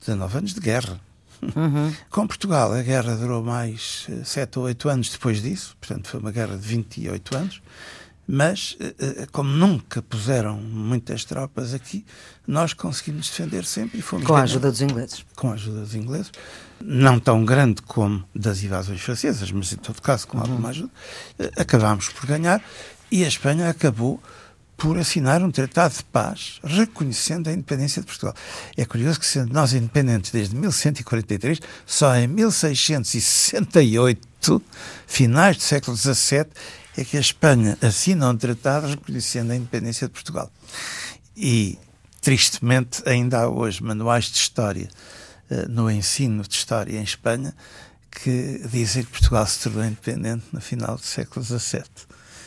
[0.00, 1.00] 19 anos de guerra.
[1.42, 1.94] Uhum.
[2.10, 6.30] Com Portugal, a guerra durou mais 7 ou 8 anos depois disso, portanto, foi uma
[6.30, 7.62] guerra de 28 anos
[8.26, 12.04] mas eh, eh, como nunca puseram muitas tropas aqui,
[12.46, 15.24] nós conseguimos defender sempre e fomos com a ajuda dos ingleses.
[15.36, 16.32] Com a ajuda dos ingleses,
[16.80, 20.44] não tão grande como das invasões francesas, mas em todo caso com uhum.
[20.44, 20.90] alguma ajuda,
[21.38, 22.62] eh, acabámos por ganhar
[23.10, 24.20] e a Espanha acabou
[24.76, 28.34] por assinar um tratado de paz reconhecendo a independência de Portugal.
[28.76, 34.62] É curioso que, sendo nós independentes desde 1143, só em 1668,
[35.06, 36.46] finais do século XVII,
[36.96, 40.50] é que a Espanha assina um tratado reconhecendo a independência de Portugal.
[41.36, 41.78] E,
[42.20, 44.88] tristemente, ainda há hoje manuais de história
[45.50, 47.54] uh, no ensino de história em Espanha
[48.10, 51.82] que dizem que Portugal se tornou independente no final do século XVII.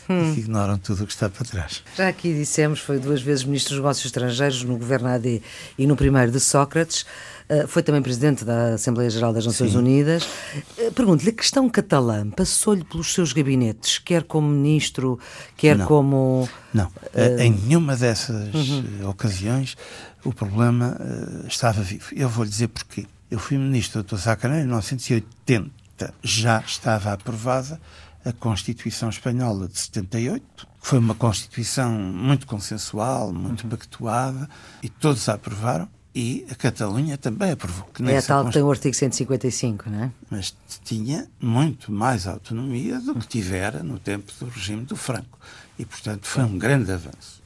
[0.08, 0.34] Hum.
[0.34, 1.82] que ignoram tudo o que está para trás.
[1.96, 5.42] Já aqui dissemos, foi duas vezes Ministro dos Negócios Estrangeiros no governo AD
[5.76, 7.04] e no primeiro de Sócrates.
[7.48, 9.78] Eh, foi também presidente da Assembleia Geral das Nações Sim.
[9.78, 10.28] Unidas.
[10.76, 15.18] Eh, pergunto-lhe, a questão catalã passou-lhe pelos seus gabinetes, quer como ministro,
[15.56, 15.86] quer não.
[15.86, 16.48] como.
[16.74, 17.40] Não, uh...
[17.40, 19.08] em nenhuma dessas uhum.
[19.08, 19.76] ocasiões
[20.24, 20.98] o problema
[21.46, 22.06] estava vivo.
[22.12, 23.06] Eu vou lhe dizer porquê.
[23.30, 24.18] Eu fui ministro do.
[24.18, 26.14] Sacaneiro em 1980.
[26.22, 27.80] Já estava aprovada
[28.24, 30.44] a Constituição Espanhola de 78,
[30.80, 33.70] que foi uma Constituição muito consensual, muito uhum.
[33.70, 34.48] pactuada,
[34.82, 37.86] e todos a aprovaram e a Catalunha também aprovou.
[37.94, 40.10] Que é a tal que tem o artigo 155, não é?
[40.30, 40.54] Mas
[40.84, 45.38] tinha muito mais autonomia do que tivera no tempo do regime do Franco.
[45.78, 47.40] E, portanto, foi um grande avanço.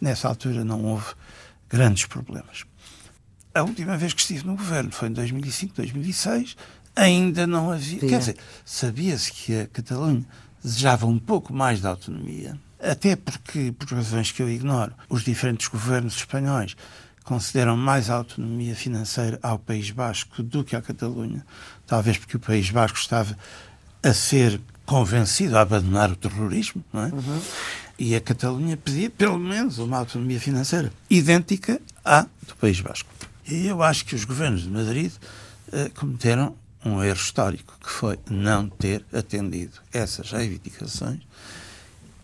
[0.00, 1.14] Nessa altura não houve
[1.68, 2.64] grandes problemas.
[3.54, 6.56] A última vez que estive no governo foi em 2005, 2006.
[6.96, 8.00] Ainda não havia.
[8.00, 10.24] Quer dizer, sabia-se que a Catalunha
[10.64, 15.68] desejava um pouco mais de autonomia, até porque, por razões que eu ignoro, os diferentes
[15.68, 16.74] governos espanhóis
[17.22, 21.44] concederam mais autonomia financeira ao País Basco do que à Catalunha,
[21.86, 23.36] talvez porque o País Basco estava
[24.02, 27.08] a ser convencido a abandonar o terrorismo, não é?
[27.08, 27.42] Uhum.
[27.98, 33.08] E a Catalunha pedia pelo menos uma autonomia financeira idêntica à do País Basco.
[33.48, 36.54] E eu acho que os governos de Madrid uh, cometeram
[36.86, 41.20] um erro histórico, que foi não ter atendido essas reivindicações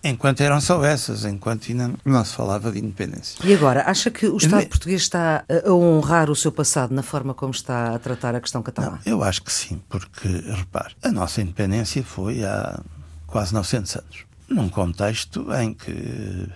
[0.05, 3.38] enquanto eram só essas, enquanto ainda não se falava de independência.
[3.44, 7.35] E agora, acha que o Estado português está a honrar o seu passado na forma
[7.35, 8.98] como está a tratar a questão catalã?
[9.05, 12.81] Não, eu acho que sim, porque, repare, a nossa independência foi há
[13.27, 16.48] quase 900 anos, num contexto em que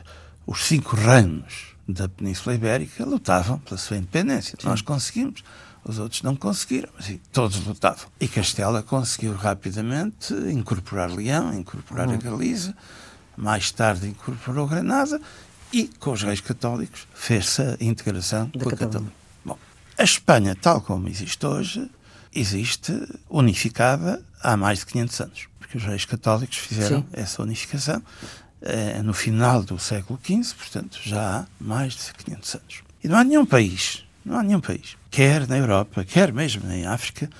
[0.46, 4.58] os cinco reinos da Península Ibérica lutavam pela sua independência.
[4.60, 4.68] Sim.
[4.68, 5.44] Nós conseguimos.
[5.86, 8.08] Os outros não conseguiram, mas todos lutavam.
[8.18, 12.14] E Castela conseguiu rapidamente incorporar Leão, incorporar uhum.
[12.14, 12.74] a Galiza,
[13.36, 15.20] mais tarde incorporou Granada
[15.72, 19.12] e, com os reis católicos, fez-se a integração da com a Catalunha.
[19.44, 19.56] Bom,
[19.96, 21.88] a Espanha, tal como existe hoje,
[22.34, 22.92] existe
[23.30, 27.06] unificada há mais de 500 anos, porque os reis católicos fizeram Sim.
[27.12, 28.02] essa unificação
[28.60, 32.82] eh, no final do século XV, portanto, já há mais de 500 anos.
[33.04, 36.86] E não há nenhum país, não há nenhum país, quer na Europa, quer mesmo em
[36.86, 37.30] África,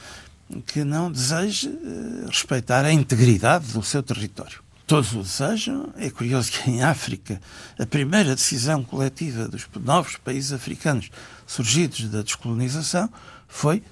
[0.65, 5.93] que não deseje eh, respeitar a integridade do seu território todos o desejam.
[5.97, 7.41] É curioso que em África
[7.79, 11.11] a primeira decisão coletiva dos novos países africanos
[11.45, 13.11] surgidos da descolonização
[13.49, 13.83] foi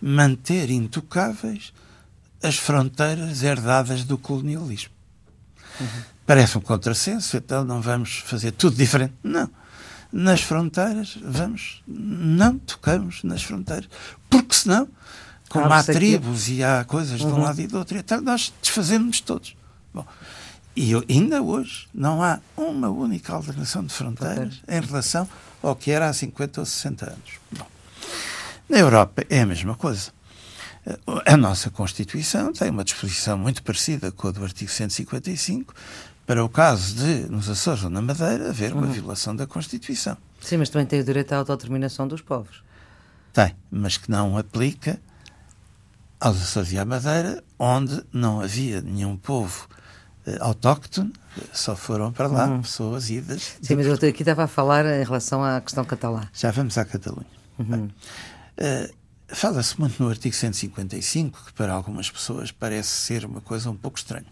[0.00, 1.72] manter intocáveis
[2.40, 4.94] as fronteiras herdadas do colonialismo.
[5.80, 6.02] Uhum.
[6.24, 9.14] Parece um contrassenso, então não vamos fazer tudo diferente.
[9.22, 9.50] Não.
[10.16, 13.88] Nas fronteiras, vamos, não tocamos nas fronteiras,
[14.30, 14.88] porque senão,
[15.48, 17.26] como há tribos e há coisas uhum.
[17.26, 17.42] de um uhum.
[17.42, 19.56] lado e do outro, então nós desfazemos-nos todos.
[19.92, 20.06] Bom,
[20.76, 25.28] e ainda hoje não há uma única alteração de fronteiras em relação
[25.60, 27.30] ao que era há 50 ou 60 anos.
[27.50, 27.66] Bom,
[28.68, 30.12] na Europa é a mesma coisa.
[31.26, 35.74] A nossa Constituição tem uma disposição muito parecida com a do artigo 155
[36.26, 38.92] para o caso de, nos Açores ou na Madeira, haver uma uhum.
[38.92, 40.16] violação da Constituição.
[40.40, 42.62] Sim, mas também tem o direito à autodeterminação dos povos.
[43.32, 45.00] Tem, mas que não aplica
[46.20, 49.68] aos Açores e à Madeira, onde não havia nenhum povo
[50.26, 51.12] uh, autóctone,
[51.52, 52.62] só foram para lá uhum.
[52.62, 53.56] pessoas idas.
[53.60, 56.22] Sim, mas eu aqui estava a falar em relação à questão catalã.
[56.32, 57.26] Já vamos à Catalunha.
[57.58, 57.86] Uhum.
[57.86, 63.76] Uh, Fala-se muito no artigo 155, que para algumas pessoas parece ser uma coisa um
[63.76, 64.26] pouco estranha.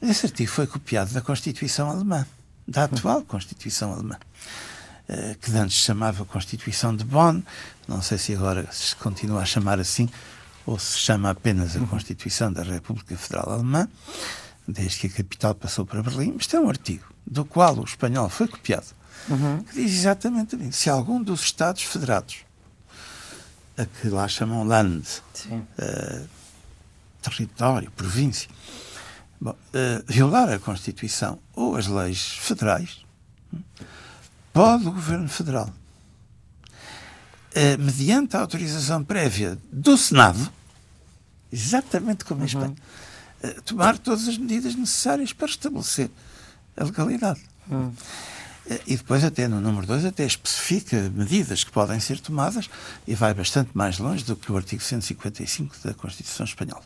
[0.00, 2.26] Esse artigo foi copiado da Constituição Alemã,
[2.66, 4.16] da atual Constituição Alemã,
[5.08, 7.42] uh, que antes chamava Constituição de Bonn,
[7.86, 10.08] não sei se agora se continua a chamar assim,
[10.64, 13.88] ou se chama apenas a Constituição da República Federal Alemã
[14.68, 18.28] desde que a capital passou para Berlim, isto é um artigo do qual o espanhol
[18.28, 18.86] foi copiado,
[19.28, 19.62] uhum.
[19.62, 20.72] que diz exatamente isso.
[20.72, 22.44] Se algum dos Estados Federados,
[23.76, 25.06] a que lá chamam Land,
[25.46, 26.28] uh,
[27.22, 28.48] território, província,
[29.40, 29.56] bom, uh,
[30.06, 33.04] violar a Constituição ou as leis federais,
[34.52, 40.50] pode o Governo Federal, uh, mediante a autorização prévia do Senado,
[41.52, 42.46] exatamente como em uhum.
[42.46, 42.76] Espanha,
[43.64, 46.10] tomar todas as medidas necessárias para estabelecer
[46.76, 47.40] a legalidade.
[47.70, 47.92] Hum.
[48.86, 52.68] E depois, até no número 2, até especifica medidas que podem ser tomadas
[53.06, 56.82] e vai bastante mais longe do que o artigo 155 da Constituição Espanhola.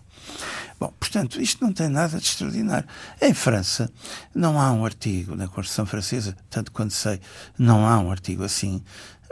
[0.79, 2.89] Bom, portanto, isto não tem nada de extraordinário.
[3.21, 3.91] Em França,
[4.33, 7.21] não há um artigo, na Constituição Francesa, tanto quanto sei,
[7.59, 8.83] não há um artigo assim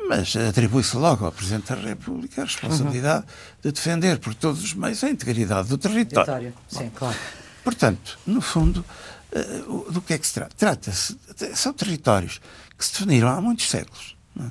[0.08, 3.60] mas atribui-se logo ao Presidente da República a responsabilidade uhum.
[3.62, 6.52] de defender por todos os meios a integridade do território.
[6.68, 7.16] Sim, claro.
[7.62, 8.84] Portanto, no fundo,
[9.32, 10.54] uh, do que é que se trata?
[10.56, 11.16] Trata-se,
[11.54, 12.40] são territórios
[12.76, 14.50] que se definiram há muitos séculos, é?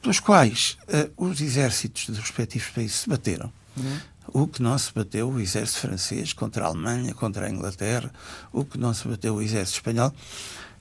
[0.00, 3.52] pelos quais uh, os exércitos dos respectivos países se bateram.
[3.76, 4.00] Uhum.
[4.30, 8.12] O que não se bateu o exército francês contra a Alemanha, contra a Inglaterra,
[8.52, 10.12] o que não se bateu o exército espanhol.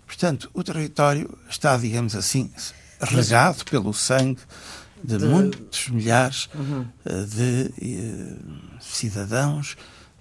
[0.06, 2.52] Portanto, o território está, digamos assim,
[3.00, 4.42] regado pelo sangue
[5.04, 5.26] de, de...
[5.26, 6.86] muitos milhares uhum.
[7.06, 9.78] Eh, de uh, cidadãos,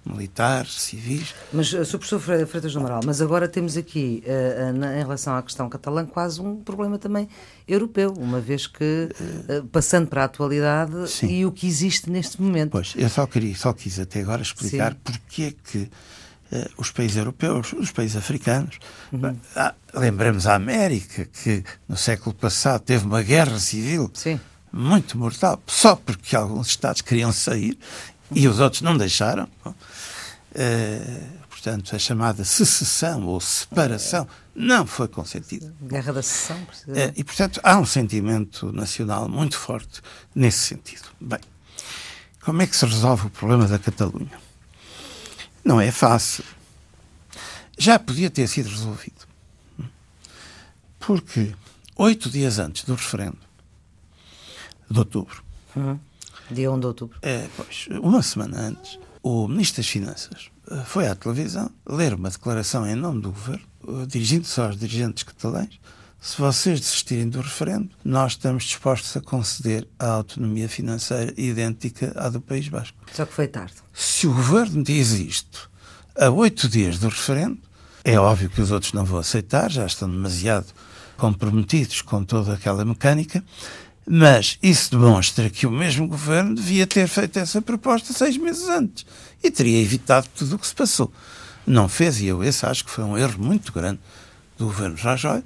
[0.07, 1.33] militares, civis.
[1.51, 1.97] Mas, uh, Sr.
[1.99, 6.05] Professor Freitas do Amaral, mas agora temos aqui, uh, na, em relação à questão catalã,
[6.05, 7.27] quase um problema também
[7.67, 9.09] europeu, uma vez que,
[9.73, 11.27] passando para a atualidade Sim.
[11.27, 12.71] e o que existe neste momento.
[12.71, 14.99] Pois, eu só, queria, só quis até agora explicar Sim.
[15.03, 15.89] porque é que
[16.49, 18.79] eh, os países europeus, os países africanos.
[19.11, 19.37] Uhum.
[19.93, 24.39] Lembramos a América, que no século passado teve uma guerra civil Sim.
[24.71, 27.77] muito mortal, só porque alguns Estados queriam sair
[28.31, 29.47] e os outros não deixaram.
[30.51, 35.73] Uh, portanto, a chamada secessão ou separação não foi consentida.
[35.81, 36.57] Guerra da secessão,
[36.87, 40.01] uh, E, portanto, há um sentimento nacional muito forte
[40.33, 41.09] nesse sentido.
[41.19, 41.39] Bem,
[42.41, 44.39] como é que se resolve o problema da Catalunha?
[45.63, 46.45] Não é fácil.
[47.77, 49.27] já podia ter sido resolvido.
[50.97, 51.53] Porque
[51.97, 53.37] oito dias antes do referendo
[54.89, 55.43] de outubro,
[55.75, 55.99] uhum.
[56.49, 61.07] dia 1 de outubro, é, pois, uma semana antes, o Ministro das Finanças eh, foi
[61.07, 65.79] à televisão ler uma declaração em nome do governo, eh, dirigindo-se aos dirigentes catalães.
[66.19, 72.27] Se vocês desistirem do referendo, nós estamos dispostos a conceder a autonomia financeira idêntica à
[72.27, 72.97] do País Basco.
[73.13, 73.75] Só que foi tarde.
[73.93, 75.69] Se o governo diz isto
[76.19, 77.59] a oito dias do referendo,
[78.03, 80.67] é óbvio que os outros não vão aceitar, já estão demasiado
[81.17, 83.43] comprometidos com toda aquela mecânica,
[84.09, 89.05] mas isso demonstra que o mesmo governo devia ter feito essa proposta seis meses antes
[89.43, 91.11] e teria evitado tudo o que se passou.
[91.65, 93.99] Não fez, e eu esse acho que foi um erro muito grande
[94.57, 95.43] do governo Rajoy,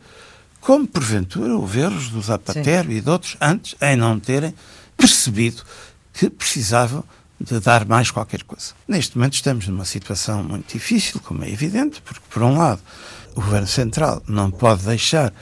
[0.60, 2.98] como porventura houve erros do Zapatero Sim.
[2.98, 4.54] e de outros antes em não terem
[4.96, 5.64] percebido
[6.14, 7.04] que precisavam
[7.40, 8.74] de dar mais qualquer coisa.
[8.88, 12.80] Neste momento estamos numa situação muito difícil, como é evidente, porque, por um lado,
[13.32, 15.34] o Governo Central não pode deixar,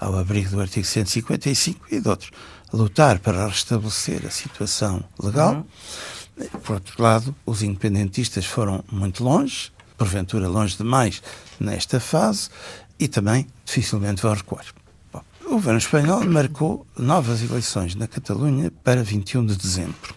[0.00, 2.30] ao abrigo do artigo 155 e de outros,
[2.72, 5.66] lutar para restabelecer a situação legal.
[6.36, 6.48] Uhum.
[6.62, 11.22] Por outro lado, os independentistas foram muito longe, porventura longe demais
[11.58, 12.48] nesta fase,
[12.98, 14.64] e também dificilmente vão recuar.
[15.12, 20.14] Bom, o governo espanhol marcou novas eleições na Catalunha para 21 de dezembro.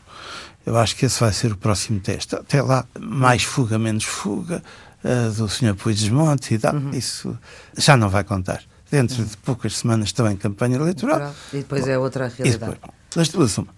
[0.64, 2.36] Eu acho que esse vai ser o próximo teste.
[2.36, 4.62] Até lá, mais fuga, menos fuga,
[5.04, 5.74] uh, do Sr.
[5.74, 6.92] Puigdemont e tal, uhum.
[6.92, 7.36] isso
[7.76, 11.34] já não vai contar dentro de poucas semanas estão em campanha eleitoral.
[11.54, 12.74] E depois é outra realidade.
[12.74, 13.74] Depois, das duas, uma.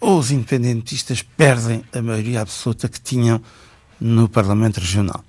[0.00, 3.42] Ou os independentistas perdem a maioria absoluta que tinham
[4.00, 5.24] no Parlamento Regional.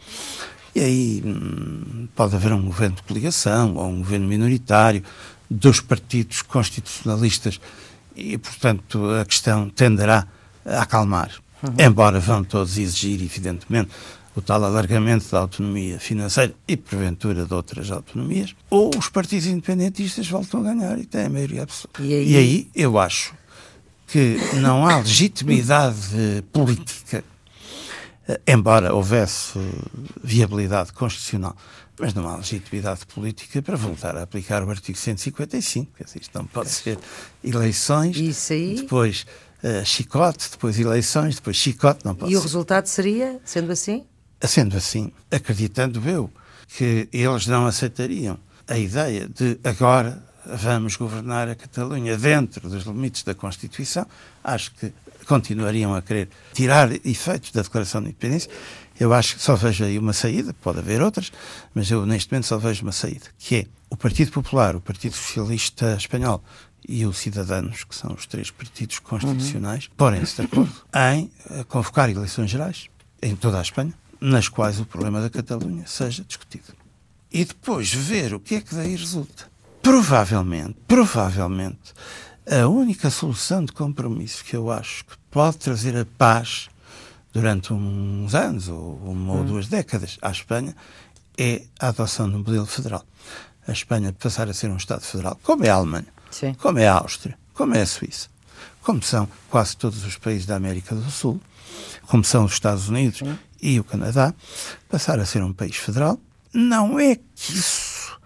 [0.75, 5.03] E aí hum, pode haver um governo de coligação ou um governo minoritário
[5.49, 7.59] dos partidos constitucionalistas
[8.15, 10.27] e, portanto, a questão tenderá
[10.65, 11.31] a acalmar.
[11.61, 11.73] Uhum.
[11.77, 13.91] Embora vão todos exigir, evidentemente,
[14.35, 20.27] o tal alargamento da autonomia financeira e, porventura, de outras autonomias, ou os partidos independentistas
[20.27, 22.01] voltam a ganhar e têm a maioria absoluta.
[22.01, 23.33] E aí, e aí eu acho
[24.07, 27.23] que não há legitimidade política,
[28.47, 29.59] embora houvesse
[30.23, 31.55] viabilidade constitucional,
[31.99, 35.91] mas não há legitimidade política para voltar a aplicar o artigo 155.
[35.97, 36.97] Quer dizer, isto não pode ser
[37.43, 38.17] eleições,
[38.75, 39.25] depois
[39.63, 42.39] uh, chicote, depois eleições, depois chicote, não pode E ser.
[42.39, 44.05] o resultado seria, sendo assim?
[44.45, 46.29] Sendo assim, acreditando eu
[46.67, 53.23] que eles não aceitariam a ideia de agora vamos governar a Catalunha dentro dos limites
[53.23, 54.05] da Constituição,
[54.43, 54.93] acho que
[55.25, 58.51] continuariam a querer tirar efeitos da Declaração de Independência.
[58.99, 61.31] Eu acho que só vejo aí uma saída, pode haver outras,
[61.73, 65.15] mas eu neste momento só vejo uma saída, que é o Partido Popular, o Partido
[65.15, 66.43] Socialista Espanhol
[66.87, 69.91] e os Cidadanos, que são os três partidos constitucionais, uhum.
[69.95, 70.73] porem-se de acordo
[71.13, 72.89] em eh, convocar eleições gerais
[73.21, 76.73] em toda a Espanha, nas quais o problema da Catalunha seja discutido.
[77.29, 79.51] E depois ver o que é que daí resulta.
[79.81, 81.93] Provavelmente, provavelmente,
[82.49, 86.69] a única solução de compromisso que eu acho que pode trazer a paz
[87.33, 89.37] durante uns anos ou uma hum.
[89.39, 90.73] ou duas décadas à Espanha
[91.37, 93.03] é a adoção de um modelo federal.
[93.67, 96.53] A Espanha passar a ser um Estado federal, como é a Alemanha, Sim.
[96.53, 98.29] como é a Áustria, como é a Suíça,
[98.83, 101.41] como são quase todos os países da América do Sul,
[102.07, 103.21] como são os Estados Unidos
[103.61, 104.33] e o Canadá,
[104.89, 106.19] passar a ser um país federal,
[106.53, 108.19] não é que isso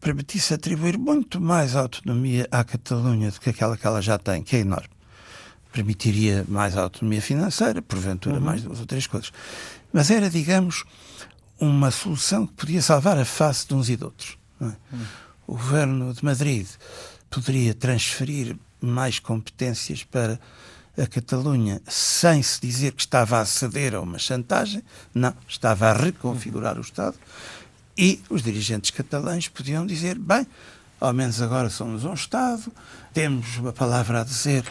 [0.00, 4.56] permitisse atribuir muito mais autonomia à Catalunha do que aquela que ela já tem, que
[4.56, 4.88] é enorme.
[5.72, 8.44] Permitiria mais autonomia financeira, porventura uhum.
[8.44, 9.30] mais duas ou três coisas.
[9.92, 10.84] Mas era, digamos,
[11.60, 14.36] uma solução que podia salvar a face de uns e de outros.
[14.60, 14.64] É?
[14.64, 15.06] Uhum.
[15.46, 16.66] O governo de Madrid
[17.28, 20.38] poderia transferir mais competências para
[20.98, 24.82] a Catalunha sem se dizer que estava a ceder a uma chantagem,
[25.14, 27.16] não, estava a reconfigurar o Estado
[27.96, 30.46] e os dirigentes catalães podiam dizer, bem,
[31.00, 32.70] ao menos agora somos um Estado,
[33.12, 34.64] temos uma palavra a dizer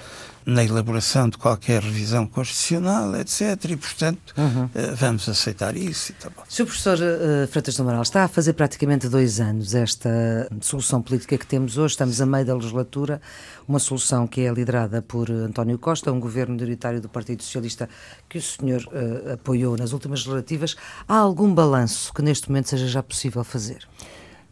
[0.49, 3.41] na elaboração de qualquer revisão constitucional, etc.
[3.69, 4.69] E, portanto, uhum.
[4.73, 6.11] Eh, vamos aceitar isso.
[6.11, 6.43] E tá bom.
[6.47, 6.65] Sr.
[6.65, 11.45] Professor uh, Freitas do Amaral, está a fazer praticamente dois anos esta solução política que
[11.45, 11.93] temos hoje.
[11.93, 13.21] Estamos a meio da legislatura,
[13.67, 17.89] uma solução que é liderada por António Costa, um governo minoritário do Partido Socialista
[18.27, 20.75] que o senhor uh, apoiou nas últimas legislativas.
[21.07, 23.87] Há algum balanço que neste momento seja já possível fazer?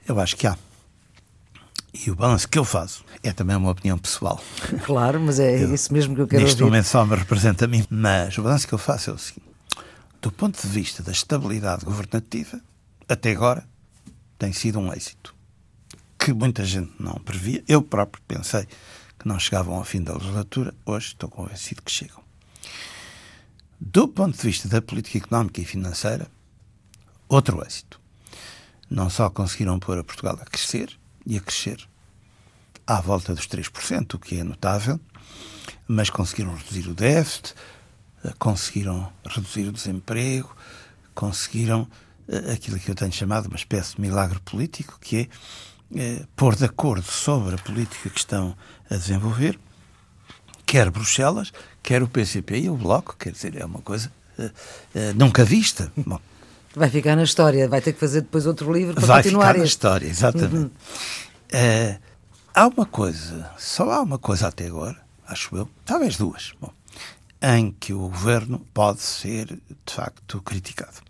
[0.07, 0.57] Eu acho que há.
[1.93, 4.41] E o balanço que eu faço é também uma opinião pessoal.
[4.85, 6.71] Claro, mas é eu, isso mesmo que eu quero neste ouvir.
[6.71, 7.85] momento só me representa a mim.
[7.89, 9.47] Mas o balanço que eu faço é o seguinte:
[10.21, 12.59] do ponto de vista da estabilidade governativa,
[13.07, 13.67] até agora
[14.37, 15.33] tem sido um êxito.
[16.19, 17.63] Que muita gente não previa.
[17.67, 18.67] Eu próprio pensei
[19.17, 20.73] que não chegavam ao fim da legislatura.
[20.85, 22.21] Hoje estou convencido que chegam.
[23.79, 26.27] Do ponto de vista da política económica e financeira,
[27.29, 27.99] outro êxito.
[28.89, 30.97] não só conseguiram pôr a Portugal a crescer
[31.27, 31.77] e a crescer
[32.87, 34.97] à volta dos 3%, o que é notável,
[35.85, 37.53] mas conseguiram reduzir o déficit,
[38.23, 40.55] eh, conseguiram reduzir o desemprego,
[41.13, 41.85] conseguiram
[42.29, 45.29] eh, aquilo que eu tenho chamado uma espécie de milagre político, que
[45.93, 48.55] é, é pôr de acordo sobre a política que estão
[48.89, 49.59] a desenvolver,
[50.65, 51.51] quer Bruxelas,
[51.83, 54.11] quer o PCP e o Bloco, quer dizer, é uma coisa
[55.15, 55.91] nunca vista.
[55.97, 56.19] Bom,
[56.77, 59.51] vai ficar na história, vai ter que fazer depois outro livro para vai continuar ficar
[59.51, 59.59] este.
[59.59, 60.55] na história, exatamente.
[60.55, 60.65] Uhum.
[60.65, 61.99] Uh,
[62.53, 64.97] há uma coisa, só há uma coisa até agora,
[65.27, 66.71] acho eu, talvez duas, bom,
[67.41, 71.07] em que o governo pode ser, de facto, criticado.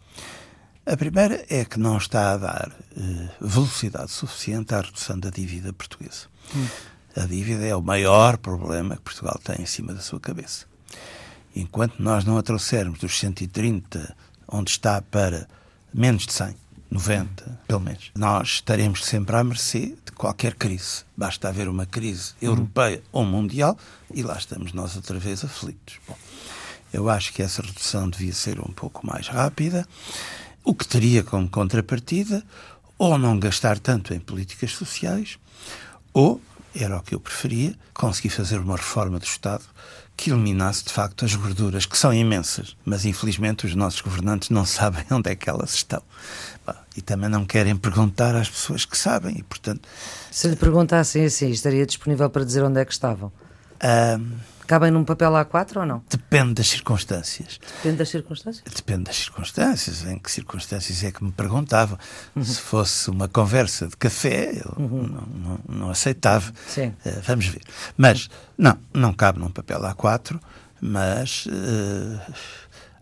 [0.85, 5.73] A primeira é que não está a dar uh, velocidade suficiente à redução da dívida
[5.73, 6.27] portuguesa.
[6.55, 6.65] Hum.
[7.13, 10.65] A dívida é o maior problema que Portugal tem em cima da sua cabeça.
[11.55, 14.15] Enquanto nós não a trouxermos dos 130,
[14.47, 15.47] onde está, para
[15.93, 16.55] menos de 100,
[16.89, 21.03] 90, pelo menos, nós estaremos sempre à mercê de qualquer crise.
[21.15, 23.77] Basta haver uma crise europeia ou mundial
[24.13, 25.99] e lá estamos nós outra vez aflitos.
[26.07, 26.17] Bom,
[26.93, 29.85] eu acho que essa redução devia ser um pouco mais rápida
[30.63, 32.43] o que teria como contrapartida
[32.97, 35.37] ou não gastar tanto em políticas sociais,
[36.13, 36.41] ou,
[36.75, 39.63] era o que eu preferia, conseguir fazer uma reforma do Estado
[40.17, 44.65] que eliminasse de facto as gorduras, que são imensas, mas infelizmente os nossos governantes não
[44.67, 46.01] sabem onde é que elas estão.
[46.97, 49.87] E também não querem perguntar às pessoas que sabem, e portanto.
[50.31, 53.31] Se lhe perguntassem assim, estaria disponível para dizer onde é que estavam?
[54.19, 54.31] Um,
[54.67, 56.03] Cabem num papel A4 ou não?
[56.09, 57.57] Depende das circunstâncias.
[57.77, 58.73] Depende das circunstâncias?
[58.75, 60.03] Depende das circunstâncias.
[60.05, 61.97] Em que circunstâncias é que me perguntavam?
[62.35, 62.43] Uhum.
[62.43, 65.07] Se fosse uma conversa de café, eu uhum.
[65.07, 66.51] não, não, não, aceitava.
[66.67, 66.87] Sim.
[67.05, 67.61] Uh, vamos ver.
[67.95, 70.37] Mas, não, não cabe num papel A4,
[70.81, 72.33] mas uh,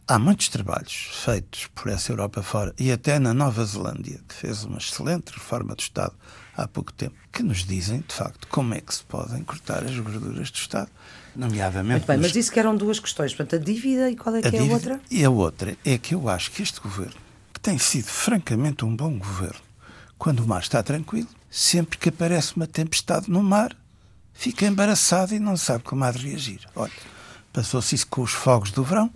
[0.07, 4.63] há muitos trabalhos feitos por essa Europa fora e até na Nova Zelândia, que fez
[4.63, 6.13] uma excelente reforma do Estado
[6.55, 9.97] há pouco tempo, que nos dizem, de facto, como é que se podem cortar as
[9.97, 10.89] gorduras do Estado
[11.35, 11.91] nomeadamente.
[11.91, 12.27] Muito bem, nos...
[12.27, 14.59] mas disse que eram duas questões, portanto, a dívida e qual é que a é
[14.59, 15.01] a outra?
[15.11, 17.15] E a outra é que eu acho que este governo,
[17.53, 19.59] que tem sido francamente um bom governo,
[20.17, 23.75] quando o mar está tranquilo, sempre que aparece uma tempestade no mar,
[24.33, 26.61] fica embaraçado e não sabe como há de reagir.
[26.75, 26.91] Olha,
[27.51, 29.11] passou-se isso com os fogos do verão,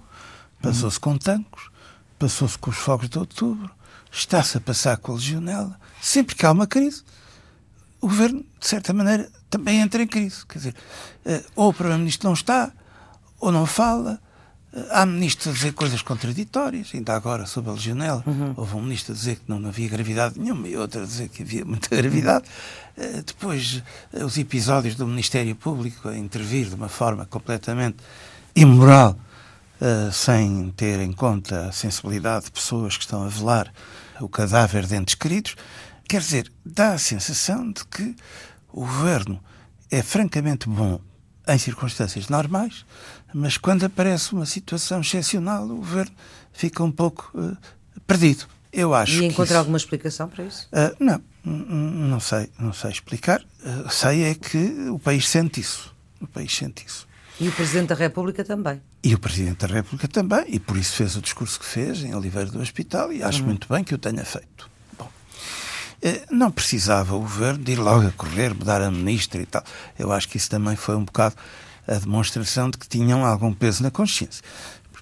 [0.61, 1.13] passou-se uhum.
[1.13, 1.69] com tancos,
[2.17, 3.71] passou-se com os fogos de outubro,
[4.11, 5.79] está-se a passar com a legionela.
[6.01, 7.03] Sempre que há uma crise,
[8.01, 10.45] o governo, de certa maneira, também entra em crise.
[10.45, 10.75] Quer dizer,
[11.25, 12.71] eh, ou o Primeiro-Ministro não está,
[13.39, 14.19] ou não fala.
[14.73, 18.23] Eh, há ministros a dizer coisas contraditórias, ainda agora sobre a legionela.
[18.25, 18.53] Uhum.
[18.55, 21.43] Houve um ministro a dizer que não havia gravidade nenhuma e outro a dizer que
[21.43, 22.45] havia muita gravidade.
[22.95, 23.83] Eh, depois,
[24.13, 27.97] os episódios do Ministério Público a intervir de uma forma completamente
[28.55, 29.17] imoral,
[30.11, 33.71] sem ter em conta a sensibilidade de pessoas que estão a velar
[34.19, 35.55] o cadáver de entes queridos.
[36.09, 38.15] Quer dizer, dá a sensação de que
[38.73, 39.39] o governo
[39.91, 40.99] é francamente bom
[41.47, 42.83] em circunstâncias normais,
[43.31, 46.11] mas quando aparece uma situação excepcional, o governo
[46.51, 47.55] fica um pouco uh,
[48.07, 48.47] perdido.
[48.73, 49.57] Eu acho e encontra isso...
[49.57, 50.67] alguma explicação para isso?
[50.73, 53.41] Uh, não, não sei, não sei explicar.
[53.63, 55.95] Uh, sei é que o país sente isso.
[56.19, 57.07] O país sente isso.
[57.39, 58.81] E o Presidente da República também.
[59.03, 62.15] E o Presidente da República também, e por isso fez o discurso que fez em
[62.15, 63.45] Oliveira do Hospital, e acho uhum.
[63.45, 64.68] muito bem que o tenha feito.
[66.01, 69.63] Eh, não precisava o governo de ir logo a correr, mudar a ministra e tal.
[69.97, 71.35] Eu acho que isso também foi um bocado
[71.87, 74.43] a demonstração de que tinham algum peso na consciência.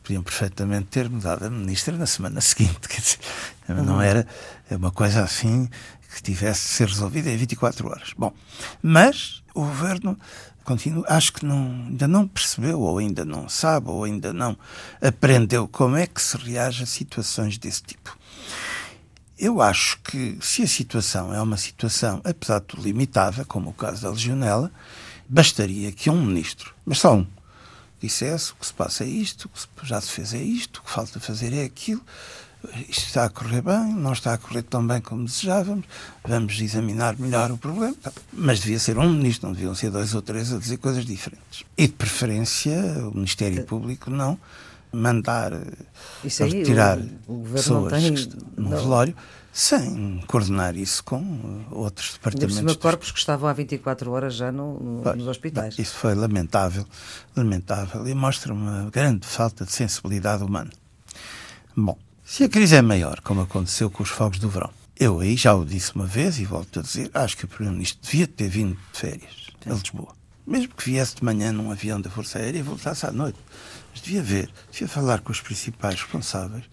[0.04, 2.88] Podiam perfeitamente ter mudado a ministra na semana seguinte.
[2.88, 3.20] Quer dizer,
[3.68, 4.02] não uhum.
[4.02, 4.26] era
[4.72, 5.70] uma coisa assim
[6.16, 8.14] que tivesse de ser resolvida em 24 horas.
[8.18, 8.34] Bom,
[8.82, 10.18] mas o governo
[10.64, 14.58] continua, acho que não, ainda não percebeu, ou ainda não sabe, ou ainda não
[15.02, 18.18] aprendeu como é que se reage a situações desse tipo.
[19.38, 23.74] Eu acho que se a situação é uma situação, apesar de tudo limitada, como o
[23.74, 24.72] caso da legionela,
[25.30, 27.28] bastaria que um ministro, mas só um,
[28.02, 30.84] dissesse o que se passa é isto, o que já se fez é isto, o
[30.84, 32.02] que falta fazer é aquilo,
[32.90, 35.86] isto está a correr bem, não está a correr tão bem como desejávamos,
[36.24, 37.96] vamos examinar melhor o problema.
[38.34, 41.64] Mas devia ser um ministro, não deviam ser dois ou três a dizer coisas diferentes.
[41.78, 42.76] E de preferência,
[43.08, 44.40] o Ministério Público não
[44.92, 45.54] mandar
[46.24, 48.12] isso aí, retirar o, o pessoas tem,
[48.56, 48.78] no não.
[48.78, 49.16] velório
[49.58, 52.60] sem coordenar isso com uh, outros departamentos.
[52.60, 55.80] Ainda corpos que estavam há 24 horas já no, no, pois, nos hospitais.
[55.80, 56.86] Isso foi lamentável,
[57.36, 60.70] lamentável e mostra uma grande falta de sensibilidade humana.
[61.76, 64.70] Bom, se a crise é maior, como aconteceu com os fogos do verão,
[65.00, 68.00] eu aí já o disse uma vez e volto a dizer, acho que o Primeiro-Ministro
[68.04, 69.72] devia ter vindo de férias Sim.
[69.72, 70.14] a Lisboa.
[70.46, 73.40] Mesmo que viesse de manhã num avião da Força Aérea e voltasse à noite.
[73.98, 76.66] Mas devia ver, devia falar com os principais responsáveis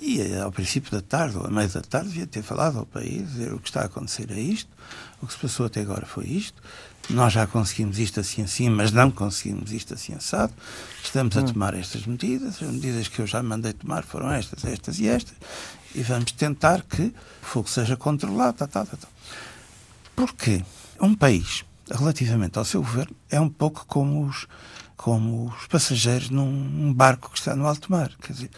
[0.00, 2.86] E eh, ao princípio da tarde, ou a meio da tarde, devia ter falado ao
[2.86, 4.70] país, dizer o que está a acontecer é isto,
[5.20, 6.62] o que se passou até agora foi isto,
[7.10, 10.54] nós já conseguimos isto assim assim, mas não conseguimos isto assim assado,
[11.02, 11.44] estamos a hum.
[11.44, 15.36] tomar estas medidas, as medidas que eu já mandei tomar foram estas, estas e estas,
[15.94, 17.02] e vamos tentar que
[17.42, 19.08] o fogo seja controlado, tá, tá, tá, tá.
[20.16, 20.64] Porque
[20.98, 24.46] um país, relativamente ao seu governo, é um pouco como os,
[24.96, 28.10] como os passageiros num barco que está no alto mar.
[28.22, 28.50] Quer dizer,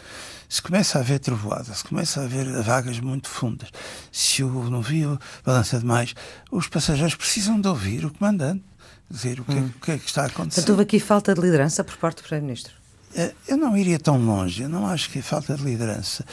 [0.47, 3.69] se começa a haver trovoada, se começa a haver vagas muito fundas,
[4.11, 6.13] se o navio balança demais,
[6.51, 8.63] os passageiros precisam de ouvir o comandante
[9.09, 9.71] dizer o que, é hum.
[9.75, 10.61] o que é que está a acontecer.
[10.61, 12.73] Portanto, houve aqui falta de liderança por parte do Primeiro-Ministro?
[13.15, 16.25] Eh, eu não iria tão longe, eu não acho que é falta de liderança.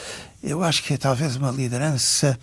[0.43, 2.37] Eu acho que é talvez uma liderança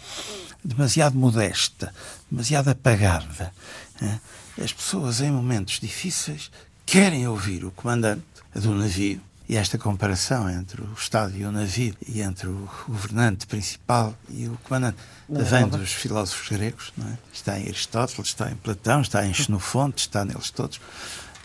[0.64, 1.92] demasiado modesta,
[2.30, 3.52] demasiado apagada.
[4.00, 4.20] Né?
[4.62, 6.50] As pessoas, em momentos difíceis,
[6.86, 8.24] querem ouvir o comandante
[8.54, 9.20] do navio.
[9.48, 14.46] E esta comparação entre o Estado e o navio, e entre o governante principal e
[14.46, 14.96] o comandante,
[15.28, 16.92] vem dos filósofos gregos.
[16.96, 17.18] Não é?
[17.32, 20.80] Está em Aristóteles, está em Platão, está em Xenofonte, está neles todos.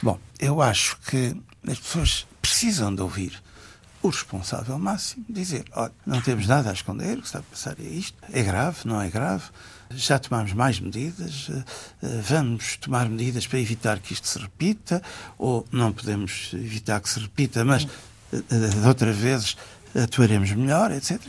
[0.01, 1.35] Bom, eu acho que
[1.67, 3.41] as pessoas precisam de ouvir
[4.01, 7.75] o responsável máximo dizer: olha, não temos nada a esconder, o que está a passar
[7.79, 9.45] é isto, é grave, não é grave,
[9.91, 11.63] já tomamos mais medidas, eh,
[12.03, 15.01] eh, vamos tomar medidas para evitar que isto se repita,
[15.37, 17.87] ou não podemos evitar que se repita, mas
[18.33, 19.57] eh, de outras vezes
[19.95, 21.19] atuaremos melhor, etc.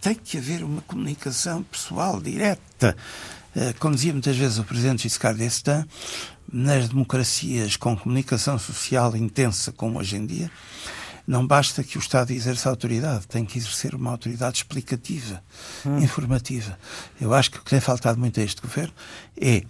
[0.00, 2.96] Tem que haver uma comunicação pessoal direta.
[3.78, 5.84] Como dizia muitas vezes o presidente Giscard d'Estaing,
[6.50, 10.50] nas democracias com comunicação social intensa como hoje em dia,
[11.30, 15.40] não basta que o Estado exerça autoridade, tem que exercer uma autoridade explicativa,
[15.86, 15.98] hum.
[15.98, 16.76] informativa.
[17.20, 18.92] Eu acho que o que tem faltado muito a este governo
[19.40, 19.62] é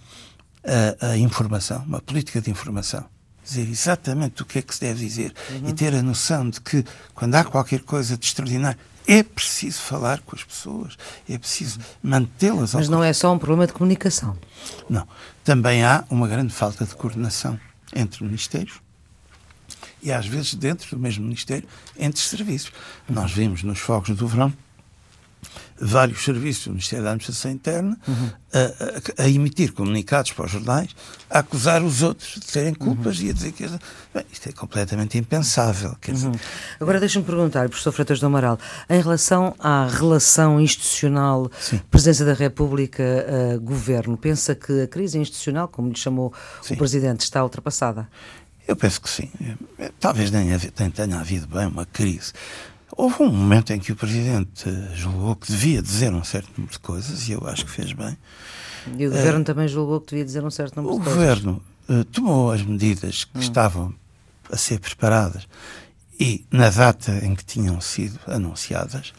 [0.99, 3.05] a, a informação, uma política de informação
[3.43, 5.69] dizer exatamente o que é que se deve dizer uhum.
[5.69, 10.21] e ter a noção de que quando há qualquer coisa de extraordinário é preciso falar
[10.21, 10.95] com as pessoas,
[11.27, 12.75] é preciso mantê-las.
[12.75, 14.37] Mas não é só um problema de comunicação.
[14.87, 15.07] Não.
[15.43, 17.59] Também há uma grande falta de coordenação
[17.95, 18.79] entre ministérios
[20.01, 22.71] e às vezes dentro do mesmo Ministério, entre serviços.
[23.09, 24.53] Nós vimos nos fogos do verão
[25.81, 28.29] vários serviços do Ministério da Administração Interna uhum.
[28.53, 30.95] a, a, a, emitir comunicados para os jornais,
[31.27, 33.25] a acusar os outros de terem culpas uhum.
[33.25, 33.67] e a dizer que
[34.13, 35.97] bem, isto é completamente impensável.
[36.07, 36.33] Uhum.
[36.79, 41.81] Agora deixa-me perguntar, professor Freitas do Amaral, em relação à relação institucional Sim.
[41.89, 46.31] Presidência da República uh, Governo, pensa que a crise institucional, como lhe chamou
[46.61, 46.75] Sim.
[46.75, 48.07] o Presidente, está ultrapassada?
[48.71, 49.29] Eu penso que sim.
[49.99, 50.57] Talvez nem
[50.91, 52.31] tenha havido bem uma crise.
[52.95, 54.63] Houve um momento em que o Presidente
[54.95, 58.17] julgou que devia dizer um certo número de coisas e eu acho que fez bem.
[58.97, 61.17] E o Governo uh, também julgou que devia dizer um certo número de coisas.
[61.17, 63.41] O Governo uh, tomou as medidas que hum.
[63.41, 63.93] estavam
[64.49, 65.45] a ser preparadas
[66.17, 69.11] e na data em que tinham sido anunciadas.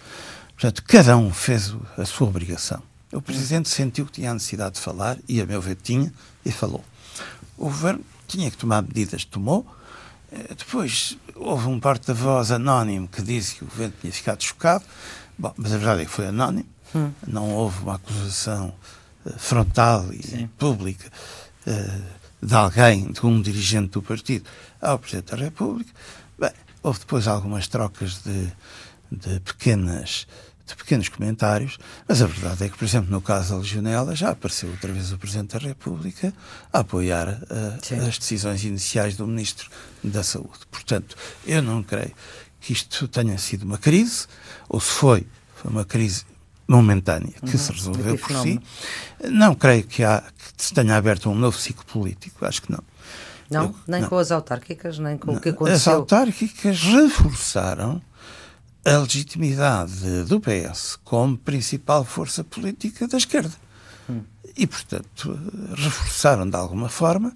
[0.55, 2.83] Portanto, cada um fez a sua obrigação.
[3.13, 6.11] O Presidente sentiu que tinha a necessidade de falar e, a meu ver, tinha
[6.43, 6.83] e falou.
[7.59, 9.67] O Governo tinha que tomar medidas, tomou.
[10.33, 14.85] Eh, depois houve um porta-voz anónimo que disse que o governo tinha ficado chocado.
[15.39, 16.67] Bom, mas a verdade é que foi anónimo.
[16.95, 17.13] Hum.
[17.27, 18.75] Não houve uma acusação
[19.27, 20.47] eh, frontal e Sim.
[20.59, 21.11] pública
[21.67, 22.01] eh,
[22.43, 24.49] de alguém, de um dirigente do partido,
[24.81, 25.93] ao Presidente da República.
[26.39, 26.53] Bem,
[26.83, 28.51] houve depois algumas trocas de,
[29.11, 30.27] de pequenas
[30.73, 34.31] de pequenos comentários, mas a verdade é que, por exemplo, no caso da Legionela, já
[34.31, 36.33] apareceu outra vez o Presidente da República
[36.73, 39.71] a apoiar uh, as decisões iniciais do Ministro
[40.03, 40.61] da Saúde.
[40.71, 41.17] Portanto,
[41.47, 42.13] eu não creio
[42.61, 44.27] que isto tenha sido uma crise,
[44.69, 46.25] ou se foi, foi uma crise
[46.67, 48.61] momentânea que uhum, se resolveu por si.
[49.25, 50.23] Não creio que, há,
[50.57, 52.83] que se tenha aberto um novo ciclo político, acho que não.
[53.51, 54.09] Não, eu, nem não.
[54.09, 55.39] com as autárquicas, nem com não.
[55.39, 55.93] o que aconteceu.
[55.93, 58.01] As autárquicas reforçaram
[58.85, 63.53] a legitimidade do PS como principal força política da esquerda.
[64.09, 64.23] Hum.
[64.57, 65.39] E, portanto,
[65.77, 67.33] reforçaram de alguma forma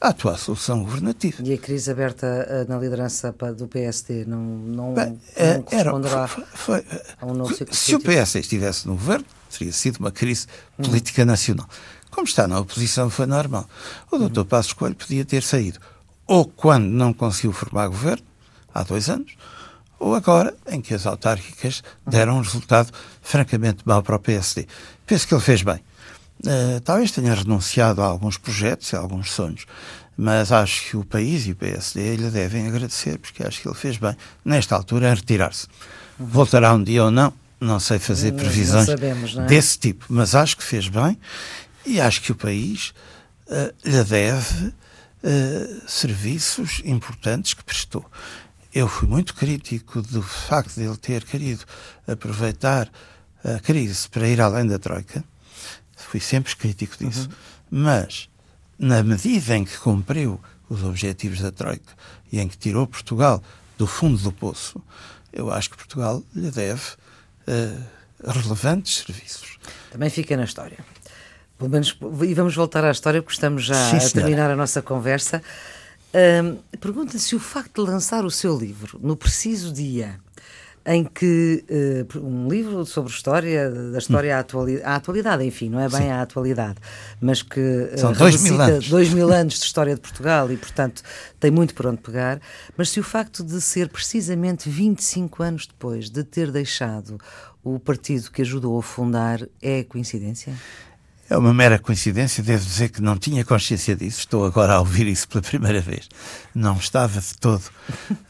[0.00, 1.42] a atual solução governativa.
[1.42, 5.18] E a crise aberta eh, na liderança do PSD não, não, Bem,
[5.54, 6.84] não corresponderá era, foi, foi,
[7.20, 8.12] a um novo ciclo Se político?
[8.12, 10.46] o PS estivesse no governo, teria sido uma crise
[10.78, 10.84] hum.
[10.84, 11.68] política nacional.
[12.10, 13.68] Como está na oposição, foi normal.
[14.10, 14.48] O doutor hum.
[14.48, 15.78] Passos Coelho podia ter saído
[16.26, 18.24] ou quando não conseguiu formar governo,
[18.74, 19.36] há dois anos,
[19.98, 22.92] ou agora, em que as autárquicas deram um resultado
[23.22, 24.66] francamente mau para o PSD.
[25.06, 25.80] Penso que ele fez bem.
[26.44, 29.66] Uh, talvez tenha renunciado a alguns projetos, a alguns sonhos,
[30.16, 33.74] mas acho que o país e o PSD lhe devem agradecer, porque acho que ele
[33.74, 35.66] fez bem, nesta altura, a retirar-se.
[36.18, 39.46] Voltará um dia ou não, não sei fazer previsões sabemos, é?
[39.46, 41.18] desse tipo, mas acho que fez bem
[41.84, 42.92] e acho que o país
[43.48, 48.04] uh, lhe deve uh, serviços importantes que prestou.
[48.76, 51.64] Eu fui muito crítico do facto de ele ter querido
[52.06, 52.92] aproveitar
[53.42, 55.24] a crise para ir além da Troika.
[55.96, 57.26] Fui sempre crítico disso.
[57.72, 57.84] Uhum.
[57.84, 58.28] Mas,
[58.78, 61.90] na medida em que cumpriu os objetivos da Troika
[62.30, 63.42] e em que tirou Portugal
[63.78, 64.78] do fundo do poço,
[65.32, 66.82] eu acho que Portugal lhe deve
[67.48, 69.58] uh, relevantes serviços.
[69.90, 70.84] Também fica na história.
[71.56, 71.96] Pelo menos,
[72.28, 75.42] e vamos voltar à história, porque estamos já Sim, a terminar a nossa conversa.
[76.16, 80.18] Uh, Pergunta se o facto de lançar o seu livro no preciso dia
[80.86, 81.64] em que
[82.14, 86.02] uh, um livro sobre história, da história à, atuali à, atualidade, enfim, não é bem
[86.02, 86.10] Sim.
[86.10, 86.78] à atualidade,
[87.20, 88.88] mas que uh, São dois mil, anos.
[88.88, 91.02] dois mil anos de história de Portugal e, portanto,
[91.40, 92.40] tem muito por onde pegar.
[92.76, 97.18] Mas se o facto de ser precisamente 25 anos depois de ter deixado
[97.64, 100.54] o partido que ajudou a fundar é coincidência?
[101.28, 105.08] É uma mera coincidência, devo dizer que não tinha consciência disso, estou agora a ouvir
[105.08, 106.08] isso pela primeira vez.
[106.54, 107.64] Não estava de todo,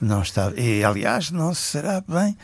[0.00, 0.58] não estava.
[0.58, 2.36] E, aliás, não será bem,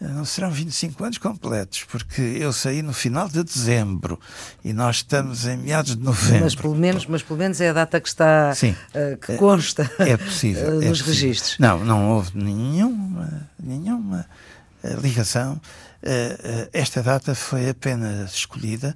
[0.00, 4.18] não serão 25 anos completos, porque eu saí no final de dezembro
[4.64, 6.40] e nós estamos em meados de novembro.
[6.42, 9.88] Mas pelo menos, mas pelo menos é a data que está, Sim, uh, que consta
[10.00, 11.56] é possível, uh, nos é registros.
[11.60, 14.26] Não, não houve nenhuma, nenhuma
[14.82, 15.60] uh, ligação.
[16.72, 18.94] esta data foi apenas escolhida eh,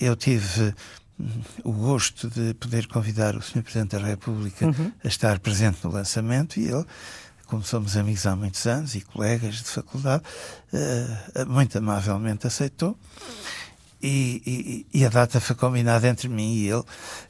[0.00, 0.74] eu tive
[1.18, 3.62] hum, o gosto de poder convidar o Sr.
[3.62, 4.92] Presidente da República uhum.
[5.04, 6.84] a estar presente no lançamento e ele,
[7.46, 10.22] como somos amigos há muitos anos e colegas de faculdade,
[10.72, 12.96] uh, muito amavelmente aceitou.
[14.02, 16.82] E, e, e, a data foi combinada entre mim e ele,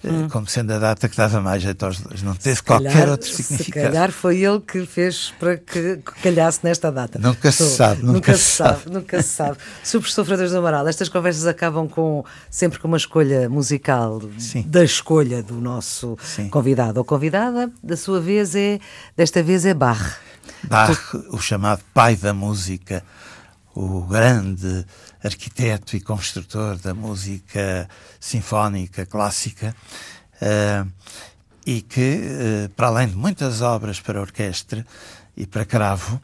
[0.04, 0.28] eh, hum.
[0.28, 2.22] como sendo a data que dava mais jeito aos dois.
[2.22, 3.86] Não teve qualquer calhar, outro significado.
[3.86, 7.18] Se calhar foi ele que fez para que calhasse nesta data.
[7.18, 8.02] Nunca se sabe.
[8.02, 8.82] Nunca, nunca se sabe.
[8.82, 8.94] sabe.
[8.94, 9.58] Nunca se sabe.
[9.90, 14.62] Professor Freitas do Amaral, estas conversas acabam com sempre com uma escolha musical Sim.
[14.62, 16.48] da escolha do nosso Sim.
[16.48, 17.68] convidado ou convidada.
[17.82, 18.78] Da sua vez é,
[19.16, 20.18] desta vez é Bach.
[20.62, 21.24] Bach, tu...
[21.30, 23.02] o chamado pai da música,
[23.74, 24.86] o grande
[25.22, 29.74] arquiteto e construtor da música sinfónica clássica,
[30.40, 30.90] uh,
[31.66, 34.86] e que, uh, para além de muitas obras para orquestra
[35.36, 36.20] e para cravo,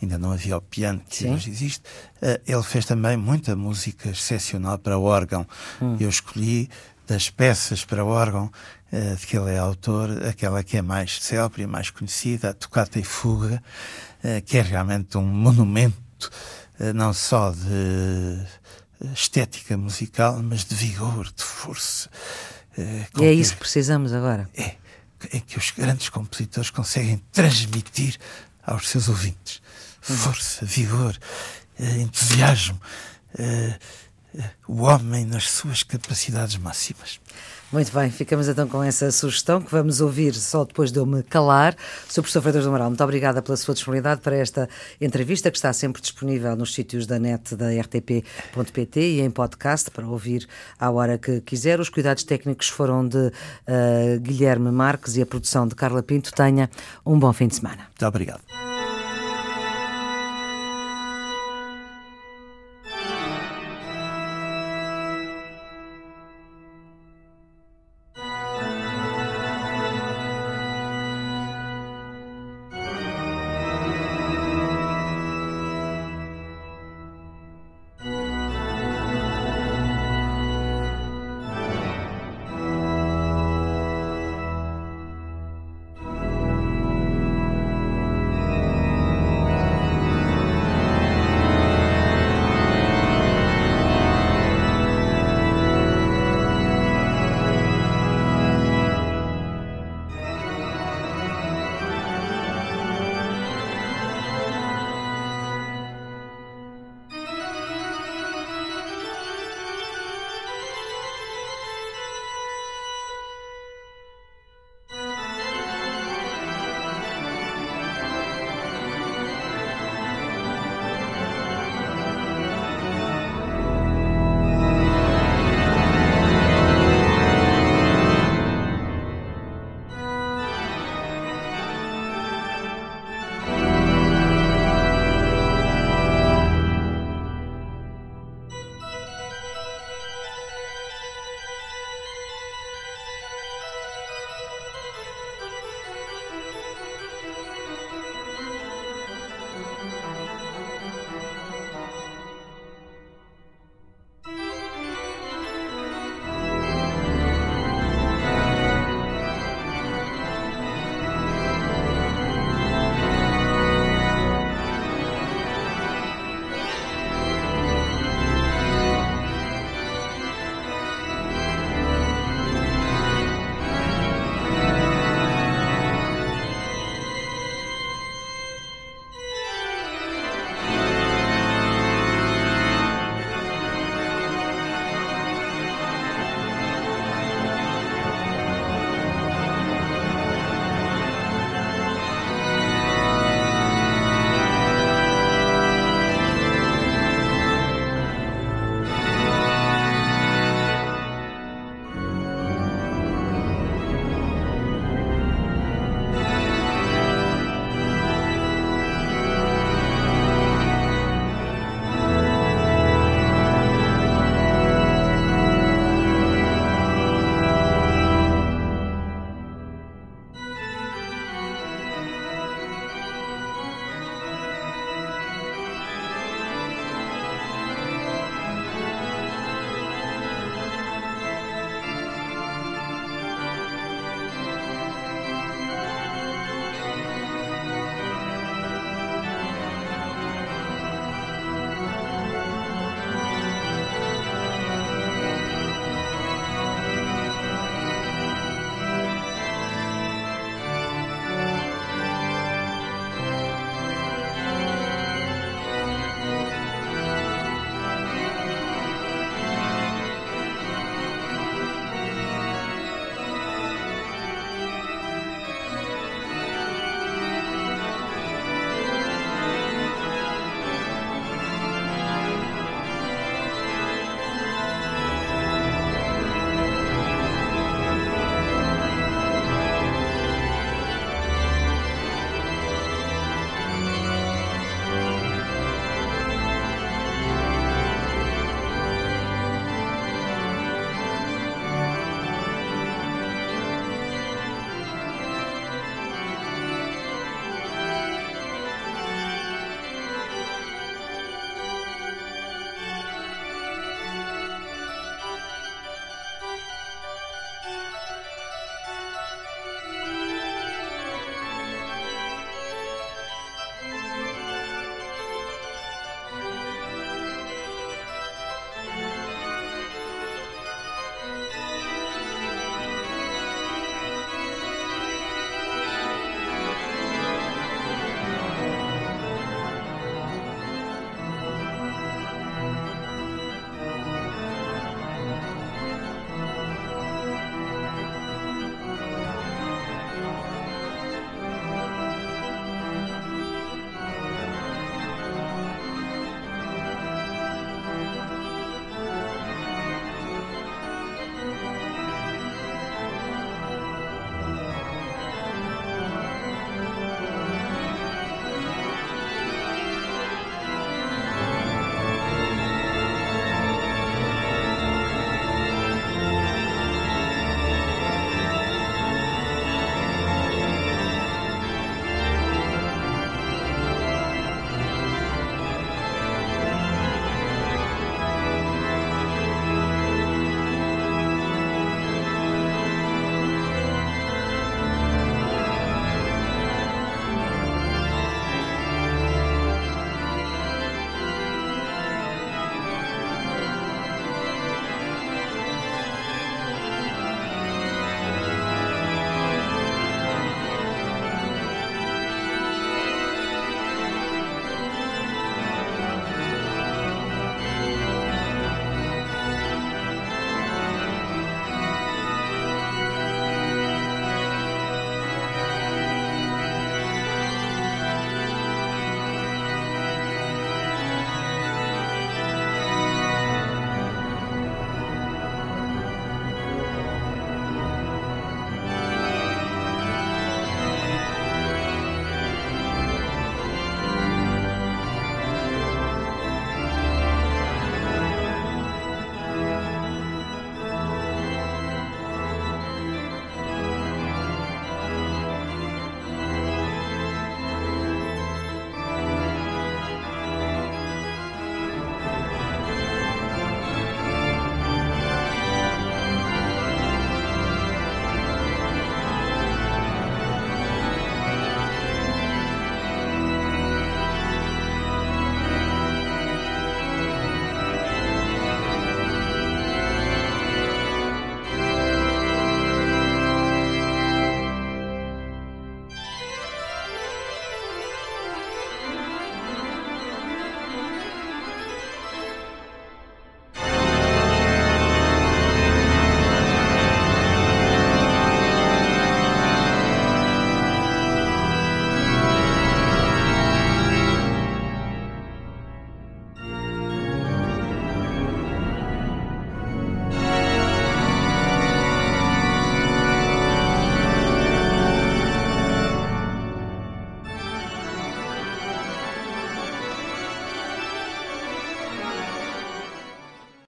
[0.00, 1.34] ainda não havia o piano que Sim.
[1.34, 1.82] hoje existe,
[2.22, 5.46] uh, ele fez também muita música excepcional para órgão.
[5.82, 5.96] Hum.
[5.98, 6.70] Eu escolhi
[7.06, 8.50] das peças para órgão
[9.18, 12.98] de que ele é autor, aquela que é mais célebre e mais conhecida, a Tocata
[12.98, 13.62] e Fuga,
[14.44, 16.30] que é realmente um monumento
[16.94, 18.46] não só de
[19.14, 22.10] estética musical, mas de vigor, de força.
[22.76, 24.48] Eh, e é isso que precisamos agora.
[24.54, 24.76] É,
[25.32, 28.18] é que os grandes compositores conseguem transmitir
[28.62, 29.60] aos seus ouvintes
[30.08, 30.16] hum.
[30.16, 31.16] força, vigor,
[31.78, 32.80] eh, entusiasmo,
[34.66, 37.20] o homem nas suas capacidades máximas.
[37.72, 41.22] Muito bem, ficamos então com essa sugestão que vamos ouvir só depois de eu me
[41.24, 41.74] calar.
[42.08, 42.22] Sr.
[42.22, 44.68] Professor Freitas do Amaral, muito obrigada pela sua disponibilidade para esta
[45.00, 50.06] entrevista que está sempre disponível nos sítios da net da rtp.pt e em podcast para
[50.06, 50.46] ouvir
[50.78, 51.80] à hora que quiser.
[51.80, 56.32] Os cuidados técnicos foram de uh, Guilherme Marques e a produção de Carla Pinto.
[56.32, 56.70] Tenha
[57.04, 57.88] um bom fim de semana.
[57.88, 58.75] Muito obrigado.